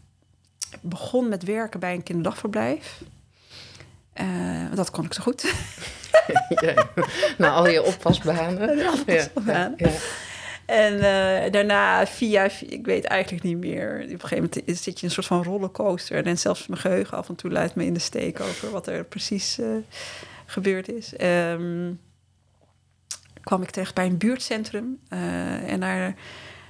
[0.82, 3.02] begon met werken bij een kinderdagverblijf.
[4.22, 5.42] Uh, dat kon ik zo goed.
[6.66, 6.90] ja,
[7.38, 8.78] nou, al je oppasbanen.
[9.06, 9.92] Ja, ja,
[10.66, 14.02] En uh, daarna via, ik weet eigenlijk niet meer.
[14.04, 16.26] Op een gegeven moment zit je in een soort van rollercoaster.
[16.26, 19.04] En zelfs mijn geheugen af en toe luidt me in de steek over wat er
[19.04, 19.68] precies uh,
[20.46, 21.14] gebeurd is.
[21.22, 22.00] Um,
[23.44, 25.00] kwam ik terecht bij een buurtcentrum.
[25.10, 26.16] en daar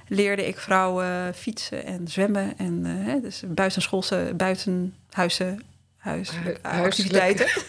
[0.08, 2.58] leerde ik vrouwen fietsen en zwemmen.
[2.58, 5.62] En uh, dus buitenschoolse, buitenhuizen,
[5.96, 7.46] huiselijke activiteiten.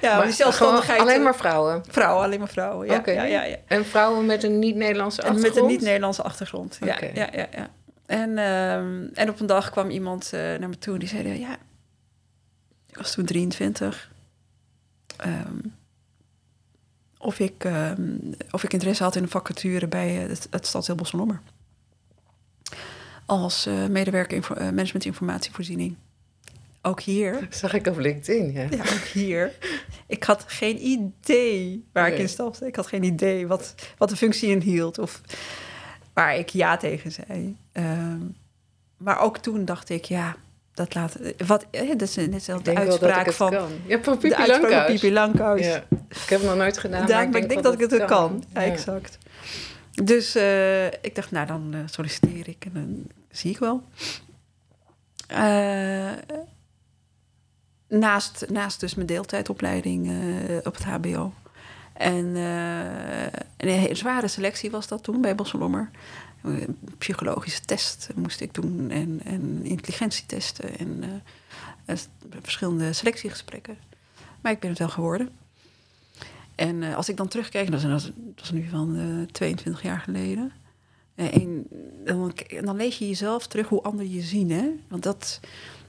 [0.00, 1.00] ja, maar zelfstandigheid.
[1.00, 1.82] Alleen maar vrouwen?
[1.88, 3.02] Vrouwen, alleen maar vrouwen, ja.
[3.04, 3.56] ja, ja, ja.
[3.66, 5.54] En vrouwen met een niet-Nederlandse achtergrond?
[5.54, 7.70] met een niet-Nederlandse achtergrond, ja, ja, ja, ja.
[8.06, 11.38] En, um, en op een dag kwam iemand uh, naar me toe en die zei...
[11.38, 11.56] ja,
[12.88, 14.10] ik was toen 23...
[15.26, 15.78] Um,
[17.22, 17.92] of ik, uh,
[18.50, 21.40] of ik interesse had in een vacature bij eh, het, het Stadsdeel Bosselommer.
[23.26, 25.96] Als uh, medewerker info, uh, management informatievoorziening.
[26.82, 27.40] Ook hier.
[27.40, 28.66] Dat zag ik op LinkedIn, ja.
[28.70, 29.52] Ja, ook hier.
[30.06, 32.66] Ik had geen idee waar ik in stapte.
[32.66, 35.20] Ik had geen idee wat, wat de functie inhield of
[36.12, 37.56] waar ik ja tegen zei.
[37.72, 38.14] Uh,
[38.96, 40.36] maar ook toen dacht ik, ja,
[40.74, 41.16] dat laat.
[41.46, 43.50] Wat, dat is net zelfs de uitspraak van.
[43.50, 43.70] Kan.
[43.86, 44.34] Ja, van Pipi.
[44.86, 45.12] Pipi.
[45.12, 45.84] Ja.
[46.08, 47.08] Ik heb het nog nooit gedaan.
[47.08, 48.44] maar ik denk, dat, ik het kan.
[48.54, 49.18] Ja, exact.
[50.04, 53.82] Dus uh, ik dacht, nou dan uh, solliciteer ik en dan zie ik wel.
[55.32, 56.10] Uh,
[57.88, 60.10] naast, naast dus mijn deeltijdopleiding
[60.64, 61.32] op het HBO.
[61.92, 62.36] En
[63.56, 65.90] een zware selectie was dat toen bij Bosselommer
[66.98, 71.02] psychologische test moest ik doen en, en intelligentietesten en
[71.86, 71.96] uh,
[72.40, 73.78] verschillende selectiegesprekken.
[74.40, 75.30] Maar ik ben het wel geworden.
[76.54, 80.00] En uh, als ik dan terugkijk, dat is, dat is nu van uh, 22 jaar
[80.00, 80.52] geleden.
[81.14, 81.66] En
[82.04, 84.68] dan, dan, lees je jezelf terug hoe anderen je zien, hè?
[84.88, 85.40] Want dat,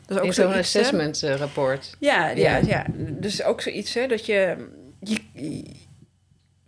[0.05, 1.95] dat is ook zo'n assessment rapport.
[1.99, 2.85] Ja, ja, ja, ja.
[3.19, 4.67] Dus ook zoiets, hè, dat je,
[4.99, 5.17] je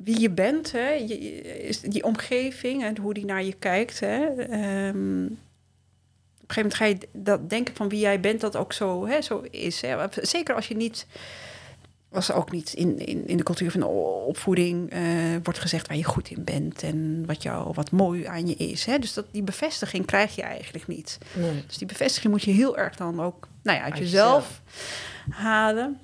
[0.04, 4.00] wie je bent, hè, je, is die omgeving en hoe die naar je kijkt.
[4.00, 4.26] Hè,
[4.88, 5.38] um,
[6.42, 9.08] op een gegeven moment ga je dat denken van wie jij bent, dat ook zo,
[9.08, 9.82] hè, zo is.
[9.82, 9.98] Hè.
[10.22, 11.06] Zeker als je niet,
[12.10, 13.88] was ook niet in, in, in de cultuur van de
[14.28, 15.00] opvoeding uh,
[15.44, 18.86] wordt gezegd waar je goed in bent en wat, jou, wat mooi aan je is.
[18.86, 19.00] Hè.
[19.00, 21.18] Dus dat, die bevestiging krijg je eigenlijk niet.
[21.34, 21.64] Nee.
[21.68, 24.62] Dus die bevestiging moet je heel erg dan ook nou ja, uit, uit jezelf,
[25.26, 26.00] jezelf halen.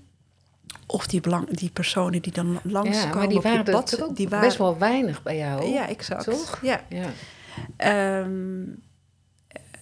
[0.91, 4.47] Of die, belang, die personen die dan langs ja, maar die waren pad, die waren
[4.47, 5.65] best wel weinig bij jou.
[5.65, 6.23] Ja, exact.
[6.23, 6.59] Toch?
[6.61, 6.83] Ja.
[6.89, 8.19] ja.
[8.21, 8.81] Um,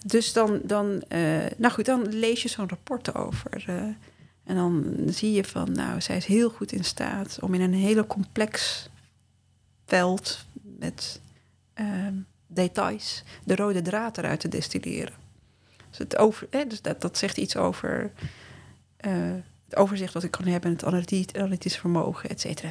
[0.06, 3.64] dus dan, dan uh, nou goed, dan lees je zo'n rapport over.
[3.68, 3.74] Uh,
[4.44, 7.74] en dan zie je van, nou, zij is heel goed in staat om in een
[7.74, 8.88] hele complex
[9.86, 10.44] veld
[10.78, 11.20] met
[11.74, 12.06] uh,
[12.46, 15.14] details de rode draad eruit te destilleren.
[15.90, 18.12] Dus, het over, hè, dus dat, dat zegt iets over
[19.06, 19.34] uh,
[19.68, 20.84] het overzicht wat ik kan hebben, het
[21.34, 22.68] analytisch vermogen, et cetera.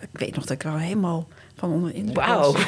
[0.00, 2.54] Ik weet nog dat ik wel helemaal van onder in Wauw.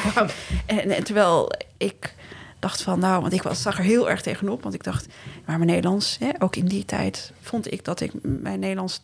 [0.67, 2.15] En, en, terwijl ik
[2.59, 5.07] dacht van, nou, want ik was, zag er heel erg tegenop, want ik dacht,
[5.45, 9.03] maar mijn Nederlands, hè, ook in die tijd vond ik dat ik mijn Nederlands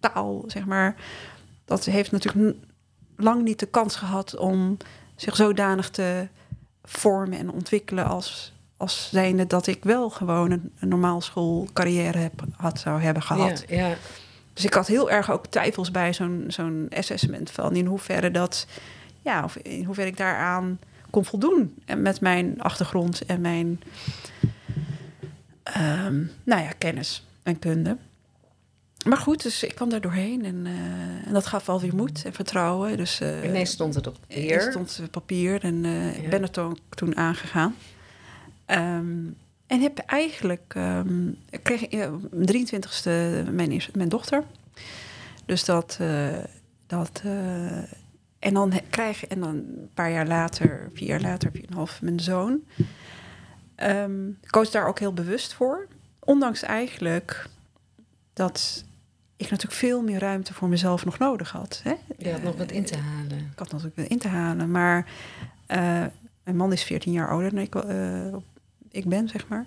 [0.00, 0.96] taal, zeg maar,
[1.64, 2.56] dat heeft natuurlijk
[3.16, 4.76] lang niet de kans gehad om
[5.16, 6.28] zich zodanig te
[6.82, 12.32] vormen en ontwikkelen als als zijnde dat ik wel gewoon een, een normaal schoolcarrière heb,
[12.56, 13.64] had, zou hebben gehad.
[13.68, 13.94] Ja, ja.
[14.52, 18.66] Dus ik had heel erg ook twijfels bij zo'n zo'n assessment van in hoeverre dat,
[19.22, 20.78] ja, of in hoeverre ik daaraan
[21.10, 21.74] kon voldoen.
[21.84, 23.80] En met mijn achtergrond en mijn
[25.78, 27.96] um, nou ja, kennis en kunde.
[29.04, 32.24] Maar goed, dus ik kwam daar doorheen en, uh, en dat gaf wel weer moed
[32.24, 32.96] en vertrouwen.
[32.96, 34.44] Dus, uh, Ineens stond het op papier.
[34.44, 37.74] Ineens stond het papier en uh, ik ben er toen, toen aangegaan.
[38.70, 44.44] Um, en heb eigenlijk, um, ik kreeg uh, 23ste mijn, mijn dochter.
[45.46, 46.38] Dus dat, uh,
[46.86, 47.78] dat uh,
[48.38, 51.76] en dan krijg en dan een paar jaar later, vier jaar later, vier en een
[51.76, 52.60] half, mijn zoon.
[53.76, 55.86] Um, ik koos daar ook heel bewust voor.
[56.18, 57.48] Ondanks eigenlijk
[58.32, 58.84] dat
[59.36, 61.80] ik natuurlijk veel meer ruimte voor mezelf nog nodig had.
[61.84, 61.94] Hè?
[62.18, 63.38] Je had nog wat in te halen.
[63.38, 65.06] Ik had natuurlijk wat in te halen, maar
[65.68, 66.04] uh,
[66.44, 68.36] mijn man is 14 jaar ouder dan ik, uh,
[68.90, 69.66] ik ben, zeg maar.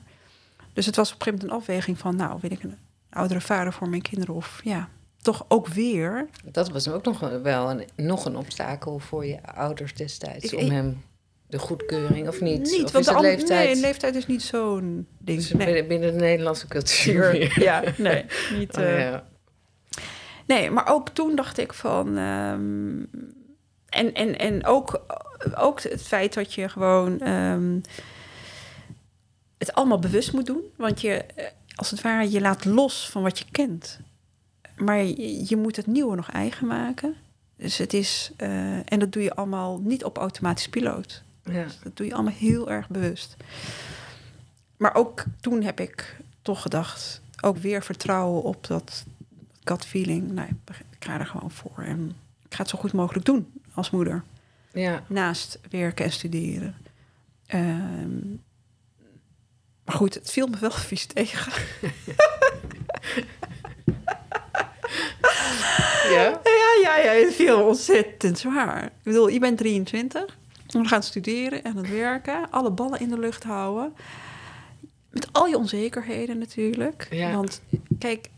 [0.73, 2.77] Dus het was op een gegeven moment een afweging van, nou, wil ik een
[3.09, 4.89] oudere vader voor mijn kinderen of ja,
[5.21, 6.29] toch ook weer.
[6.51, 11.01] Dat was ook nog wel een, nog een obstakel voor je ouders destijds om hem
[11.47, 12.61] de goedkeuring of niet?
[12.61, 13.73] Niet, of want de leeftijd...
[13.73, 15.37] nee, leeftijd is niet zo'n ding.
[15.37, 15.85] Dus nee.
[15.85, 17.59] binnen, de Nederlandse cultuur.
[17.63, 18.25] ja, nee,
[18.57, 18.77] niet.
[18.77, 18.99] Oh, uh...
[18.99, 19.23] ja.
[20.45, 22.17] Nee, maar ook toen dacht ik van.
[22.17, 23.09] Um,
[23.89, 25.01] en, en, en ook,
[25.55, 27.81] ook het feit dat je gewoon um,
[29.65, 30.61] het allemaal bewust moet doen.
[30.75, 31.45] Want je, eh,
[31.75, 33.99] als het ware, je laat los van wat je kent.
[34.77, 37.15] Maar je, je moet het nieuwe nog eigen maken.
[37.55, 41.23] Dus het is, uh, en dat doe je allemaal niet op automatisch piloot.
[41.43, 41.63] Ja.
[41.63, 43.35] Dus dat doe je allemaal heel erg bewust.
[44.77, 49.05] Maar ook toen heb ik toch gedacht, ook weer vertrouwen op dat
[49.63, 50.31] gut feeling.
[50.31, 50.47] Nee,
[50.89, 54.23] ik ga er gewoon voor en ik ga het zo goed mogelijk doen als moeder.
[54.73, 55.03] Ja.
[55.07, 56.75] Naast werken en studeren.
[57.47, 58.41] Um,
[59.85, 61.51] maar goed, het viel me wel vies tegen.
[66.09, 66.41] ja?
[66.43, 68.83] Ja, ja, ja, het viel ontzettend zwaar.
[68.83, 73.19] Ik bedoel, je bent 23, we gaan studeren en het werken, alle ballen in de
[73.19, 73.93] lucht houden.
[75.09, 77.07] Met al je onzekerheden natuurlijk.
[77.09, 77.35] Ja.
[77.35, 77.61] Want
[77.99, 78.29] kijk,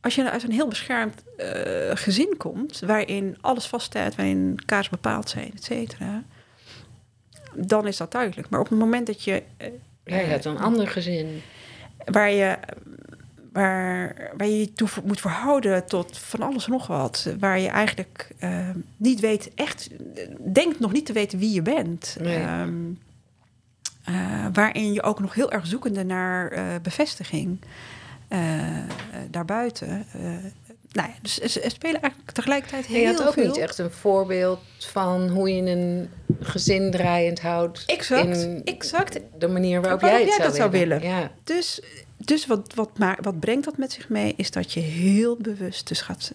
[0.00, 1.46] als je uit een heel beschermd uh,
[1.94, 6.22] gezin komt, waarin alles vaststaat, waarin kaars bepaald zijn, et cetera,
[7.54, 8.50] dan is dat duidelijk.
[8.50, 9.42] Maar op het moment dat je.
[10.08, 11.42] Ja, je hebt een ander gezin.
[12.04, 12.58] Waar je,
[13.52, 17.34] waar, waar je je toe moet verhouden tot van alles en nog wat.
[17.38, 19.88] Waar je eigenlijk uh, niet weet, echt,
[20.52, 22.16] denkt nog niet te weten wie je bent.
[22.20, 22.42] Nee.
[22.60, 22.98] Um,
[24.52, 27.58] waarin je ook nog heel erg zoekende naar bevestiging.
[29.30, 30.06] Daarbuiten.
[30.92, 33.10] Nou ja, dus er spelen eigenlijk tegelijkertijd heel veel.
[33.10, 33.46] Je had ook veel.
[33.46, 37.82] niet echt een voorbeeld van hoe je een gezin draaiend houdt.
[37.86, 39.20] Exact, in exact.
[39.38, 41.02] De manier waarop, waarop jij het jij zou, dat zou willen.
[41.02, 41.30] Ja.
[41.44, 41.80] Dus,
[42.16, 45.88] dus wat, wat, maar, wat brengt dat met zich mee, is dat je heel bewust
[45.88, 46.32] dus gaat.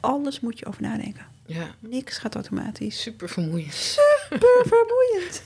[0.00, 1.26] Alles moet je over nadenken.
[1.46, 1.74] Ja.
[1.78, 3.02] Niks gaat automatisch.
[3.02, 3.74] Super vermoeiend.
[3.74, 5.42] Super vermoeiend.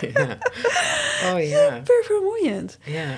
[0.14, 0.38] ja.
[1.32, 1.74] Oh ja.
[1.76, 2.78] Super vermoeiend.
[2.84, 3.14] Ja.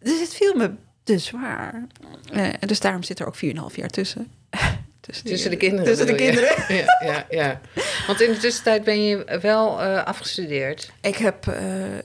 [0.00, 0.70] Dus het viel me
[1.06, 1.86] te zwaar.
[2.32, 4.30] Uh, dus daarom zit er ook 4,5 jaar tussen.
[5.00, 5.84] tussen, tussen de kinderen.
[5.84, 6.54] Tussen de kinderen.
[6.76, 7.60] Ja, ja, ja.
[8.06, 10.92] Want in de tussentijd ben je wel uh, afgestudeerd.
[11.00, 11.54] Ik heb, uh,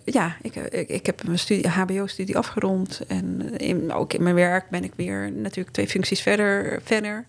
[0.03, 3.01] ja, ik, ik, ik heb mijn studie, HBO-studie afgerond.
[3.07, 6.81] En in, ook in mijn werk ben ik weer natuurlijk twee functies verder.
[6.83, 7.25] verder.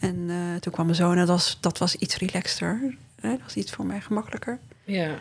[0.00, 0.30] En
[0.60, 2.94] toen kwam mijn zoon en dat was, dat was iets relaxter.
[3.20, 3.30] Hè?
[3.30, 4.58] Dat was iets voor mij gemakkelijker.
[4.84, 5.18] Ja.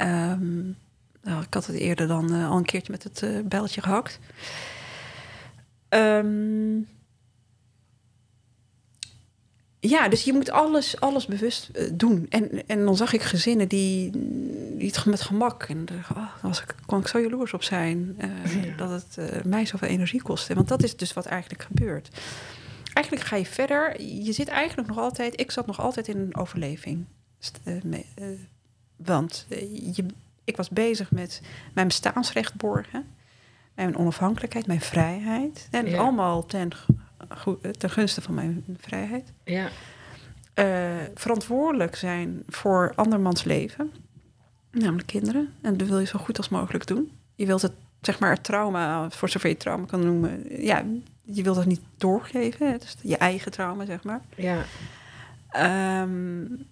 [0.00, 0.76] Um,
[1.22, 4.18] nou, ik had het eerder dan uh, al een keertje met het uh, belletje gehakt.
[5.88, 6.88] Um,
[9.80, 12.26] ja, dus je moet alles, alles bewust uh, doen.
[12.28, 14.10] En, en dan zag ik gezinnen die,
[14.76, 15.62] die het met gemak...
[15.62, 18.16] en daar oh, was ik, kon ik zo jaloers op zijn...
[18.18, 18.76] ja.
[18.76, 20.54] dat het mij zoveel energie kostte.
[20.54, 22.08] Want dat is dus wat eigenlijk gebeurt.
[22.92, 24.02] Eigenlijk ga je verder.
[24.02, 25.40] Je zit eigenlijk nog altijd...
[25.40, 27.04] Ik zat nog altijd in een overleving.
[28.96, 29.46] want
[29.94, 30.04] je
[30.48, 31.40] ik was bezig met
[31.74, 33.06] mijn bestaansrecht borgen,
[33.84, 35.68] mijn onafhankelijkheid, mijn vrijheid.
[35.70, 35.98] En Ja.
[35.98, 36.70] allemaal ten,
[37.78, 39.32] ten gunste van mijn vrijheid.
[39.44, 39.68] Ja.
[40.54, 43.92] Uh, verantwoordelijk zijn voor andermans leven,
[44.70, 45.54] namelijk kinderen.
[45.60, 47.10] En dat wil je zo goed als mogelijk doen.
[47.34, 50.84] Je wilt het, zeg maar, het trauma, voor zover je het trauma kan noemen, ja,
[51.22, 52.72] je wilt dat niet doorgeven.
[52.72, 54.20] Het is je eigen trauma, zeg maar.
[54.36, 54.64] Ja.
[56.02, 56.66] Um,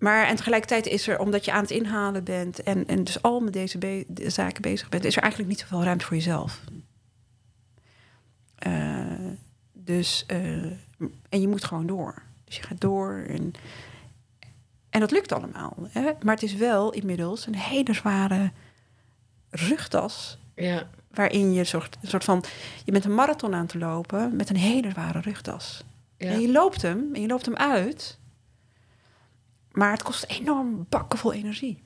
[0.00, 3.40] maar en tegelijkertijd is er, omdat je aan het inhalen bent en, en dus al
[3.40, 6.60] met deze be de zaken bezig bent, is er eigenlijk niet zoveel ruimte voor jezelf.
[8.66, 9.04] Uh,
[9.72, 10.64] dus, uh,
[11.28, 12.22] en je moet gewoon door.
[12.44, 13.52] Dus je gaat door en,
[14.90, 15.76] en dat lukt allemaal.
[15.88, 16.10] Hè?
[16.22, 18.52] Maar het is wel inmiddels een hele zware
[19.50, 20.38] rugtas.
[20.54, 20.88] Ja.
[21.10, 22.44] Waarin je soort, een soort van,
[22.84, 25.84] je bent een marathon aan te lopen met een hele zware rugtas.
[26.16, 26.30] Ja.
[26.30, 28.18] En je loopt hem, en je loopt hem uit.
[29.80, 31.82] Maar het kost enorm bakken vol energie.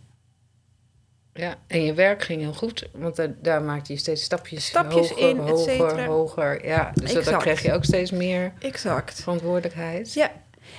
[1.33, 5.09] Ja, en je werk ging heel goed, want daar, daar maakte je steeds stapjes, Stapjes
[5.11, 6.67] hoger, in, hoger, hoger.
[6.67, 7.43] Ja, dus dan Exact.
[7.43, 9.21] kreeg je ook steeds meer Exact.
[9.23, 10.13] verantwoordelijkheid.
[10.15, 10.31] Ja,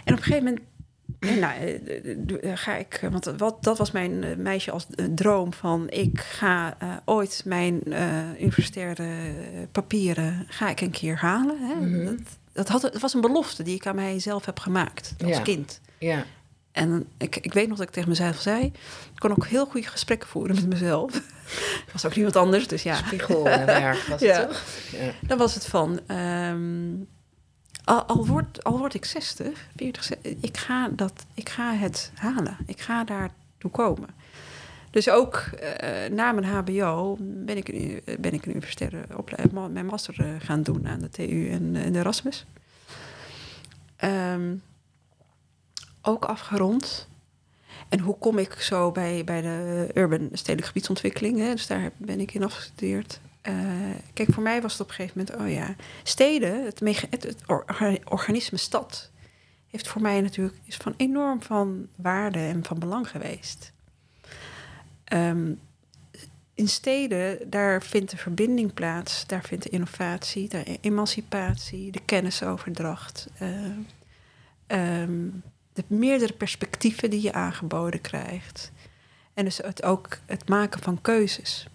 [0.03, 0.63] en op een gegeven moment
[1.39, 5.53] nou, eh, eh, ga ik, want wat, dat was mijn eh, meisje als eh, droom
[5.53, 9.07] van ik ga eh, ooit mijn eh, universitaire
[9.71, 11.57] papieren ga ik een keer halen.
[11.67, 11.75] Hè?
[11.75, 12.05] Mhm.
[12.05, 12.15] dat,
[12.53, 15.41] dat, had, het was een belofte die ik aan mijzelf heb gemaakt als Ja.
[15.41, 15.81] kind.
[15.97, 16.25] Ja,
[16.75, 18.63] En ik, ik weet nog dat ik tegen mezelf zei,
[19.13, 21.15] ik kon ook heel goede gesprekken voeren met mezelf.
[21.85, 22.95] Ik was ook niemand anders, dus ja.
[22.95, 24.39] spiegel en werk was Ja.
[24.39, 24.63] het toch?
[24.91, 25.11] Ja.
[25.27, 26.93] Dan was het van, ehm,
[27.83, 32.11] al, al, word, al word ik 60, 40, ze- ik ga, dat, ik ga het
[32.15, 32.57] halen.
[32.65, 34.09] Ik ga daartoe komen.
[34.91, 35.43] Dus ook
[35.83, 40.63] uh, na mijn HBO ben ik, een, ben ik een universitaire opleiding, mijn master gaan
[40.63, 42.45] doen aan de TU en, de Erasmus.
[44.03, 44.61] Um,
[46.05, 47.07] ook afgerond.
[47.89, 51.39] En hoe kom ik zo bij, bij de urban stedelijke gebiedsontwikkeling?
[51.39, 51.51] Hè?
[51.51, 53.19] Dus daar ben ik in afgestudeerd.
[53.47, 53.55] Uh,
[54.13, 57.41] kijk, voor mij was het op een gegeven moment, oh ja, steden, het, het, het
[58.05, 59.11] organisme stad,
[59.67, 63.73] heeft voor mij natuurlijk is van enorm van waarde en van belang geweest.
[65.13, 65.59] Um,
[66.53, 73.27] in steden, daar vindt de verbinding plaats, daar vindt de innovatie, de emancipatie, de kennisoverdracht.
[73.41, 75.43] Uh, um,
[75.75, 78.71] de meerdere perspectieven die je aangeboden krijgt.
[79.33, 81.67] En dus het ook het maken van keuzes.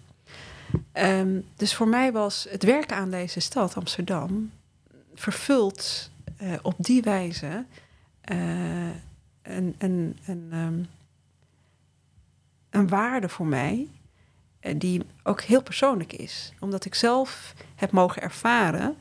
[0.91, 4.51] Ehm, dus voor mij was het werken aan deze stad, Amsterdam,
[5.13, 6.09] vervuld
[6.41, 7.65] uh, op die wijze
[8.31, 8.89] uh,
[9.41, 10.87] een, een, een, um,
[12.69, 13.87] een waarde voor mij,
[14.61, 16.53] uh, die ook heel persoonlijk is.
[16.59, 18.95] Omdat ik zelf heb mogen ervaren,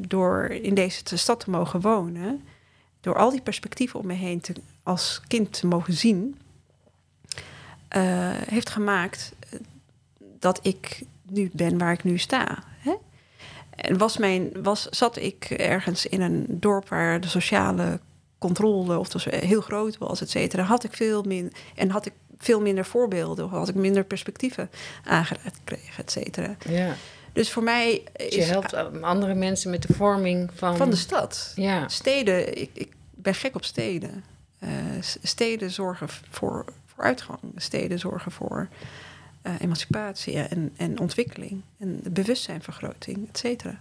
[0.00, 2.42] door in deze stad te mogen wonen,
[3.04, 6.38] door al die perspectieven om me heen te, als kind te mogen zien,
[7.96, 9.58] uh, heeft gemaakt eh,
[10.38, 12.62] dat ik nu ben waar ik nu sta.
[12.78, 12.94] Hè?
[13.70, 18.00] En was mijn, was, zat ik ergens in een dorp waar de sociale
[18.38, 22.60] controle of heel groot was, et cetera, had ik veel minder en had ik veel
[22.60, 24.70] minder voorbeelden, of had ik minder perspectieven
[25.04, 26.56] aangeraakt gekregen, et cetera.
[26.68, 26.94] Ja.
[27.34, 28.34] Dus voor mij is...
[28.34, 30.76] Je helpt andere mensen met de vorming van...
[30.76, 31.52] Van de stad.
[31.56, 31.88] Ja.
[31.88, 34.24] Steden, ik, ik ben gek op steden.
[34.60, 34.70] Uh,
[35.22, 37.40] steden zorgen voor, voor uitgang.
[37.56, 38.68] Steden zorgen voor
[39.46, 41.62] uh, emancipatie en, en ontwikkeling.
[41.78, 43.80] En bewustzijnvergroting, et cetera.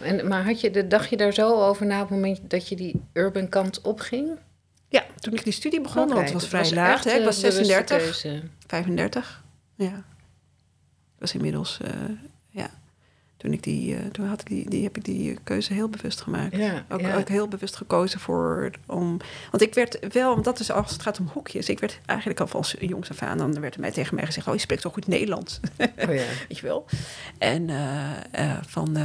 [0.00, 2.68] En, maar had je, de, dacht je daar zo over na op het moment dat
[2.68, 4.30] je die urban kant opging?
[4.88, 7.06] Ja, toen ik die studie begon, okay, want het was vrij laat.
[7.06, 8.24] Ik was 36,
[8.66, 9.42] 35.
[9.74, 10.04] Ja.
[11.14, 11.90] Ik was inmiddels, uh,
[13.42, 16.20] toen, ik die, uh, toen had ik die, die, heb ik die keuze heel bewust
[16.20, 16.56] gemaakt.
[16.56, 17.16] Ja, ook, ja.
[17.16, 19.16] ook heel bewust gekozen voor om.
[19.50, 21.68] Want ik werd wel, want dat is als het gaat om hoekjes.
[21.68, 24.46] Ik werd eigenlijk al van jongs af aan, dan werd er mij tegen mij gezegd:
[24.46, 25.60] Oh, je spreekt zo goed Nederlands.
[25.78, 26.06] Oh, ja.
[26.48, 26.84] Weet je wel.
[27.38, 28.96] En uh, uh, van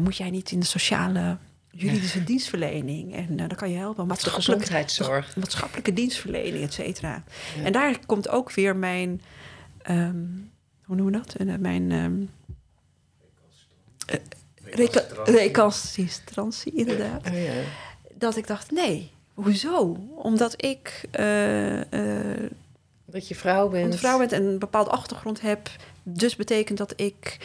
[0.00, 1.36] moet jij niet in de sociale
[1.70, 3.14] juridische dienstverlening.
[3.14, 4.06] En uh, dan kan je helpen.
[4.06, 5.36] Maatschappelijke gezondheidszorg.
[5.42, 7.24] Maatschappelijke dienstverlening, et cetera.
[7.56, 7.64] Ja.
[7.64, 9.22] En daar komt ook weer mijn.
[9.90, 10.50] Um,
[10.84, 11.60] hoe noemen we dat?
[11.60, 11.92] Mijn.
[11.92, 12.30] Um,
[15.24, 17.26] recalcitrantie, inderdaad.
[17.28, 17.52] Oh, ja.
[18.14, 19.96] Dat ik dacht, nee, hoezo?
[20.14, 21.04] Omdat ik...
[21.20, 22.50] Uh, uh,
[23.04, 23.96] dat je vrouw bent.
[23.96, 25.68] vrouw bent en een bepaalde achtergrond heb.
[26.02, 27.38] Dus betekent dat ik...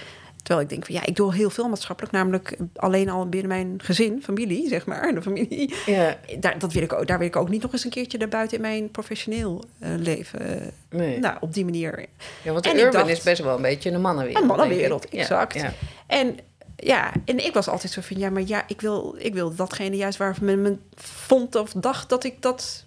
[0.43, 2.13] Terwijl ik denk van ja, ik doe heel veel maatschappelijk.
[2.13, 5.13] Namelijk alleen al binnen mijn gezin, familie, zeg maar.
[5.13, 5.73] De familie.
[5.85, 6.17] Ja.
[6.39, 8.55] Daar, dat wil ik ook, daar wil ik ook niet nog eens een keertje daarbuiten
[8.57, 10.71] in mijn professioneel uh, leven.
[10.89, 11.19] Nee.
[11.19, 12.05] Nou, op die manier.
[12.43, 14.41] Ja, want de en urban dacht, is best wel een beetje een mannenwereld.
[14.41, 15.53] Een mannenwereld, exact.
[15.53, 15.73] Ja, ja.
[16.07, 16.37] En
[16.81, 19.95] ja, en ik was altijd zo van, ja, maar ja, ik wil, ik wil datgene
[19.95, 22.85] juist waar men me vond of dacht dat ik dat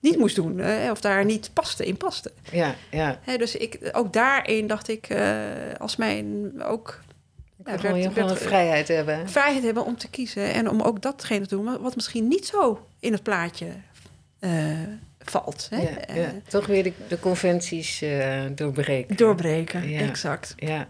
[0.00, 0.58] niet moest doen.
[0.58, 2.32] Hè, of daar niet paste, in paste.
[2.52, 3.18] Ja, ja.
[3.22, 5.40] Hè, dus ik, ook daarin dacht ik, uh,
[5.78, 7.00] als mijn ook...
[7.64, 9.28] Ja, werd, je werd, vrijheid hebben.
[9.28, 12.86] Vrijheid hebben om te kiezen en om ook datgene te doen wat misschien niet zo
[13.00, 13.66] in het plaatje
[14.40, 14.78] uh,
[15.18, 15.66] valt.
[15.70, 15.82] Hè?
[15.82, 16.32] Ja, ja.
[16.48, 18.04] Toch weer de, de conventies
[18.54, 19.16] doorbreken.
[19.16, 20.52] Doorbreken, exact.
[20.56, 20.88] Ja.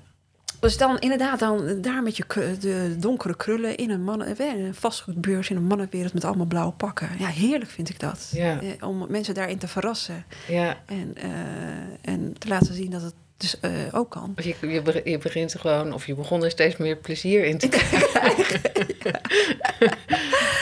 [0.60, 2.24] Dus dan inderdaad, dan daar met je
[2.60, 6.72] de donkere krullen in een, mannen, eh, een vastgoedbeurs in een mannenwereld met allemaal blauwe
[6.72, 7.08] pakken.
[7.18, 8.30] Ja, heerlijk vind ik dat.
[8.32, 8.60] Ja.
[8.60, 10.24] Eh, om mensen daarin te verrassen.
[10.48, 10.76] Ja.
[10.86, 14.32] En, uh, en te laten zien dat het dus uh, ook kan.
[14.36, 17.68] Je, je, je, begint er gewoon, of je begon er steeds meer plezier in te
[17.68, 18.08] krijgen.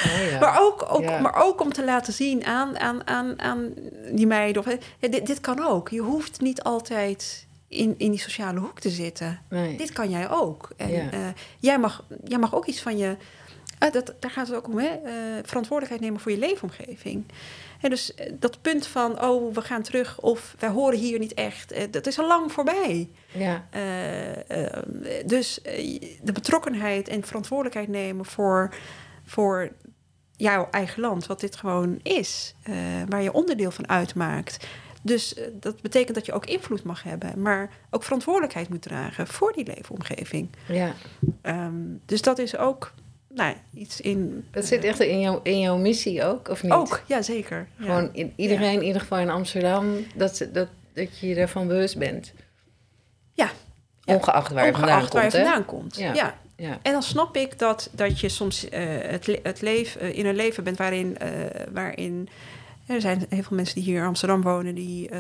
[0.05, 0.39] oh, ja.
[0.41, 1.21] maar, ook, ook, ja.
[1.21, 3.75] maar ook om te laten zien aan, aan, aan, aan
[4.13, 4.67] die meiden.
[4.67, 5.89] Of, dit, dit kan ook.
[5.89, 9.41] Je hoeft niet altijd in, in die sociale hoek te zitten.
[9.49, 9.77] Nee.
[9.77, 10.71] Dit kan jij ook.
[10.77, 11.11] En Ja.
[11.11, 11.19] eh,
[11.59, 13.17] jij, mag, jij mag ook iets van je.
[13.79, 14.87] eh, dat, daar gaat het ook om, hè?
[14.87, 15.13] eh,
[15.45, 17.25] verantwoordelijkheid nemen voor je leefomgeving.
[17.81, 21.93] En dus dat punt van, oh, we gaan terug of wij horen hier niet echt,
[21.93, 23.09] dat is al lang voorbij.
[23.33, 23.67] Ja.
[25.27, 25.61] Dus
[26.23, 28.75] de betrokkenheid en verantwoordelijkheid nemen voor,
[29.25, 29.73] voor
[30.37, 32.55] jouw eigen land, wat dit gewoon is,
[33.09, 34.67] waar je onderdeel van uitmaakt.
[35.09, 39.27] Dus eh, dat betekent dat je ook invloed mag hebben, maar ook verantwoordelijkheid moet dragen
[39.27, 40.49] voor die leefomgeving.
[40.69, 40.95] ja.
[41.43, 41.75] Ehm,
[42.07, 42.93] dus dat is ook
[43.29, 44.47] nou, iets in.
[44.51, 46.73] Dat zit echt in, jouw in jouw missie ook, of niet?
[46.73, 47.69] Ook, ja, zeker.
[47.79, 51.99] Gewoon in, iedereen, in ieder geval in Amsterdam, dat, dat, dat je je daarvan bewust
[51.99, 52.33] bent.
[53.33, 53.51] Ja.
[54.05, 55.45] Ongeacht waar je vandaan Ongeacht waar je komt, hè?
[55.45, 55.97] vandaan komt.
[55.97, 56.15] Ja.
[56.15, 56.39] Ja.
[56.57, 56.79] Ja.
[56.83, 60.37] En dan snap ik dat, dat je soms eh, het, het leven, eh, in een
[60.37, 61.17] leven bent waarin,
[61.73, 62.29] waarin
[62.89, 65.11] Er zijn heel veel mensen die hier in Amsterdam wonen die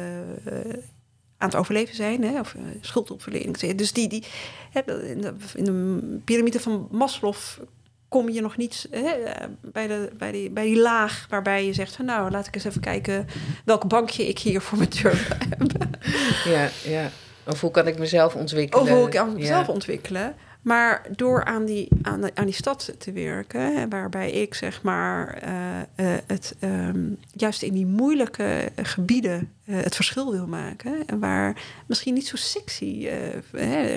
[1.38, 3.56] aan het overleven zijn, hè, of schuldopverlening.
[3.56, 4.24] Dus die, die
[4.72, 7.34] in, de, in de piramide van Maslow
[8.08, 9.04] kom je nog niet hè,
[9.60, 12.80] bij, de, bij, die, bij die laag waarbij je zegt: Nou, laat ik eens even
[12.80, 13.26] kijken
[13.64, 15.88] welk bankje ik hier voor mijn deur heb.
[16.44, 17.10] Ja, ja.
[17.46, 18.84] Of hoe kan ik mezelf ontwikkelen?
[18.84, 20.34] Of hoe ik mezelf ontwikkelen.
[20.62, 25.80] Maar door aan die, aan, aan die stad te werken, waarbij ik zeg maar eh,
[25.80, 31.06] eh, het ehm, juist in die moeilijke gebieden uh, het verschil wil maken.
[31.06, 33.08] En waar misschien niet zo sexy,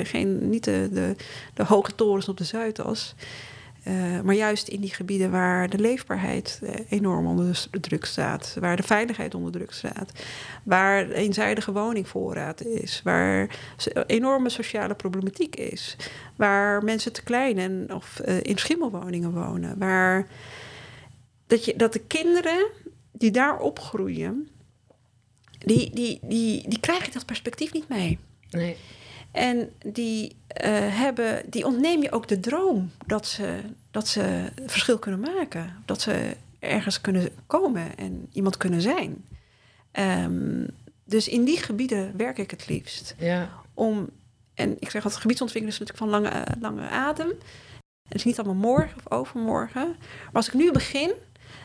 [0.03, 1.15] geen, niet de, de,
[1.53, 3.15] de hoge torens op de Zuidas.
[3.87, 8.55] Uh, maar juist in die gebieden waar de leefbaarheid uh, enorm onder de druk staat,
[8.59, 10.11] waar de veiligheid onder druk staat,
[10.63, 13.49] waar eenzijdige woningvoorraad is, waar
[14.07, 15.95] enorme sociale problematiek is,
[16.35, 20.27] waar mensen te klein en of uh, in schimmelwoningen wonen, waar
[21.47, 22.67] dat, je, dat de kinderen
[23.11, 24.47] die daar opgroeien,
[25.57, 28.19] die, die, die, die krijgen dat perspectief niet mee.
[28.49, 28.77] Nee.
[29.31, 30.67] En die, uh,
[30.97, 33.59] hebben, die ontneem je ook de droom dat ze,
[33.91, 35.75] dat ze verschil kunnen maken.
[35.85, 39.25] Dat ze ergens kunnen komen en iemand kunnen zijn.
[39.93, 40.67] Um,
[41.03, 43.15] dus in die gebieden werk ik het liefst.
[43.17, 43.49] Ja.
[43.73, 44.09] Om,
[44.53, 47.27] en ik zeg dat gebiedsontwikkeling is natuurlijk van lange, lange adem.
[48.03, 49.87] Het is niet allemaal morgen of overmorgen.
[49.97, 51.11] Maar als ik nu begin,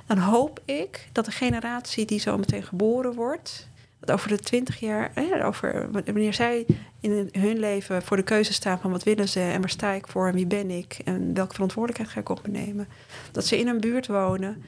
[0.06, 3.68] dan hoop ik dat de generatie die zo meteen geboren wordt,
[4.10, 5.12] over de twintig jaar,
[5.44, 6.66] over wanneer zij
[7.00, 10.06] in hun leven voor de keuze staan van wat willen ze en waar sta ik
[10.06, 12.88] voor en wie ben ik en welke verantwoordelijkheid ga ik op me nemen.
[13.32, 14.62] Dat ze in een buurt wonen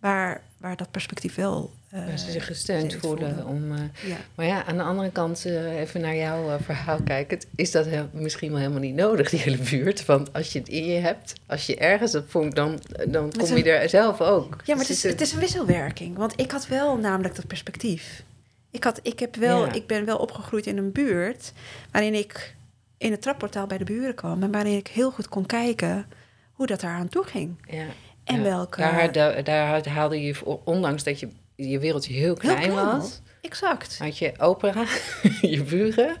[0.00, 1.70] waar, waar dat perspectief wel.
[1.94, 3.46] Uh, waar ze zich gesteund voelen.
[3.46, 4.16] Om, uh, ja.
[4.34, 8.08] Maar ja, aan de andere kant, uh, even naar jouw verhaal kijken, is dat heel,
[8.12, 10.04] misschien wel helemaal niet nodig, die hele buurt.
[10.04, 13.56] Want als je het in je hebt, als je ergens op voelt, dan, dan kom
[13.56, 14.56] je er zelf ook.
[14.64, 16.16] Ja, maar het is, het is een wisselwerking.
[16.16, 18.22] Want ik had wel namelijk dat perspectief.
[18.70, 21.52] Ik, had, ik, heb wel, ik ben wel opgegroeid in een buurt
[21.90, 22.54] waarin ik
[22.98, 26.06] in het trapportaal bij de buren kwam en waarin ik heel goed kon kijken
[26.52, 27.66] hoe dat daar aan toe ging.
[27.70, 27.86] Ja.
[28.24, 28.80] En welke.
[28.80, 33.20] Daar, daar, daar, haalde je, ondanks dat je, je wereldje heel klein, heel klein was,
[33.40, 33.98] Exact.
[33.98, 34.84] Had je opera,
[35.40, 36.16] je buren.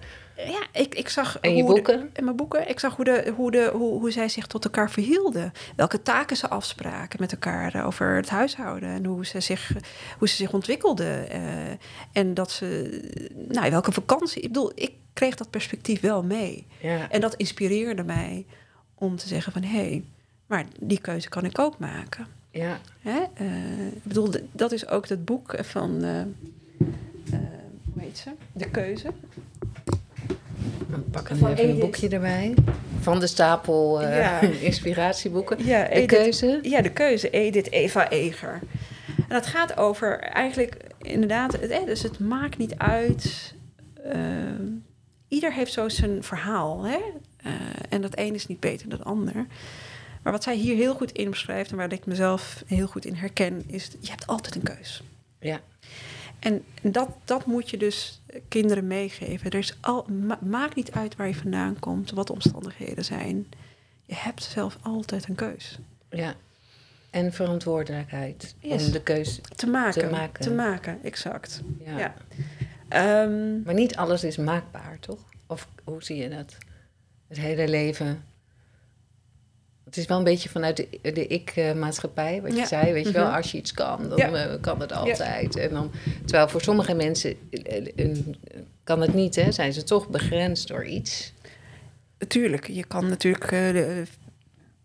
[0.46, 1.38] Ja, ik, ik zag.
[1.38, 2.00] En je boeken?
[2.00, 2.68] De, en mijn boeken.
[2.68, 5.52] Ik zag hoe, de, hoe, de, hoe, hoe zij zich tot elkaar verhielden.
[5.76, 8.88] Welke taken ze afspraken met elkaar over het huishouden.
[8.88, 9.72] En hoe ze zich,
[10.18, 11.36] hoe ze zich ontwikkelden.
[11.36, 11.70] Uh,
[12.12, 13.00] en dat ze.
[13.48, 14.42] Nou, welke vakantie.
[14.42, 16.66] Ik bedoel, ik kreeg dat perspectief wel mee.
[16.80, 17.10] Ja.
[17.10, 18.46] En dat inspireerde mij
[18.94, 20.04] om te zeggen: van hé, hey,
[20.46, 22.26] maar die keuze kan ik ook maken.
[22.50, 22.80] Ja.
[23.00, 23.20] Hè?
[23.40, 26.04] Uh, ik bedoel, dat is ook het boek van.
[26.04, 26.22] Uh,
[27.92, 28.30] hoe heet ze?
[28.52, 29.12] De keuze.
[30.86, 32.54] Dan pakken we even een boekje erbij.
[33.00, 34.40] Van de stapel uh, ja.
[34.70, 35.64] inspiratieboeken.
[35.64, 36.58] Ja, de keuze.
[36.62, 37.30] Ja, de keuze.
[37.30, 38.60] Edith Eva Eger.
[39.16, 41.52] En dat gaat over eigenlijk inderdaad...
[41.52, 43.54] Het, dus het maakt niet uit...
[44.06, 44.14] Uh,
[45.28, 46.84] ieder heeft zo zijn verhaal.
[46.84, 46.98] Hè?
[47.46, 47.52] Uh,
[47.88, 49.46] en dat een is niet beter dan het ander.
[50.22, 51.70] Maar wat zij hier heel goed in beschrijft...
[51.70, 53.62] en waar ik mezelf heel goed in herken...
[53.66, 55.02] is je hebt altijd een keus.
[55.40, 55.60] Ja.
[56.38, 59.50] En dat, dat moet je dus kinderen meegeven.
[59.50, 63.46] Er is al, ma maakt niet uit waar je vandaan komt, wat de omstandigheden zijn.
[64.04, 65.78] Je hebt zelf altijd een keus.
[66.10, 66.34] Ja.
[67.10, 68.86] En verantwoordelijkheid yes.
[68.86, 70.00] om de keus te maken.
[70.00, 71.62] Te maken, te maken exact.
[71.84, 71.98] Ja.
[71.98, 72.14] ja.
[73.22, 75.20] Um, maar niet alles is maakbaar, toch?
[75.46, 76.56] Of hoe zie je dat?
[77.28, 78.24] Het hele leven
[79.88, 82.92] het is wel een beetje vanuit de, de ik-maatschappij, wat je zei.
[82.92, 84.58] Weet je wel, als je iets kan, dan ja.
[84.60, 85.56] kan het altijd.
[85.56, 85.90] En dan,
[86.24, 87.36] terwijl voor sommige mensen
[88.84, 89.52] kan het niet, hè?
[89.52, 91.32] zijn ze toch begrensd door iets.
[92.28, 94.02] Tuurlijk, je kan natuurlijk uh,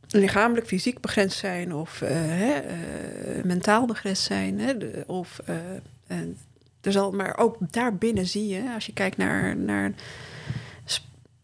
[0.08, 2.62] lichamelijk, fysiek begrensd zijn of uh, uh,
[3.44, 4.60] mentaal begrensd zijn.
[4.60, 5.40] Hè, de, of,
[6.82, 9.94] er zal, maar ook daarbinnen zie je, als je kijkt naar, naar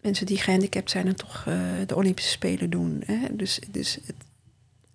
[0.01, 3.03] mensen die gehandicapt zijn en toch uh, de Olympische Spelen doen.
[3.05, 3.19] Hè?
[3.31, 4.15] Dus, dus het,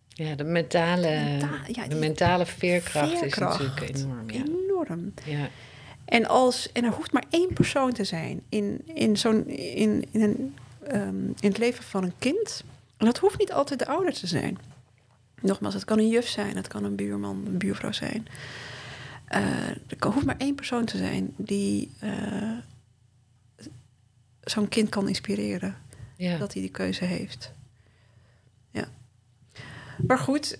[0.09, 4.30] ja, de mentale, menta ja, de mentale veerkracht, veerkracht, is natuurlijk enorm.
[4.30, 4.42] Ja.
[4.44, 5.14] Enorm.
[5.24, 5.48] Ja.
[6.05, 10.22] En, als, en er hoeft maar één persoon te zijn in, in, zo'n, in, in,
[10.22, 10.55] een,
[11.00, 12.64] um, in het leven van een kind.
[12.96, 14.59] En dat hoeft niet altijd de ouder te zijn.
[15.40, 18.26] Nogmaals, het kan een juf zijn, het kan een buurman, een buurvrouw zijn.
[19.30, 22.12] Uh, er hoeft maar één persoon te zijn die uh,
[24.45, 25.76] zo'n kind kan inspireren.
[26.16, 26.36] Ja.
[26.36, 27.53] Dat hij die keuze heeft.
[28.70, 28.88] Ja.
[30.07, 30.57] Maar goed,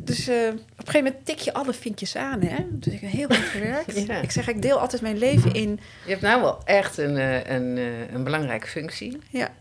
[0.00, 2.40] dus uh, op een gegeven moment tik je alle vinkjes aan.
[2.40, 2.64] Hè?
[2.70, 3.96] Dus ik heb heel goed gewerkt.
[4.06, 4.20] ja.
[4.20, 5.80] Ik zeg, ik deel altijd mijn leven in.
[6.04, 7.16] Je hebt nou wel echt een,
[7.52, 7.76] een,
[8.14, 9.18] een belangrijke functie.
[9.30, 9.54] Ja.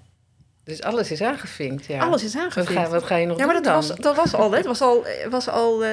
[0.63, 1.99] Dus alles is aangevinkt, ja.
[1.99, 2.73] Alles is aangevinkt.
[2.73, 3.73] Wat ga, wat ga je nog ja, maar dat dan?
[3.73, 4.57] Was, dat was al, hè?
[4.57, 5.89] Het was al, was al uh,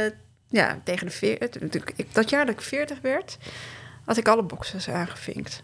[0.49, 1.63] ja, tegen de veertig,
[2.13, 3.39] dat jaar dat ik 40 werd,
[4.05, 5.63] had ik alle boxes aangevinkt.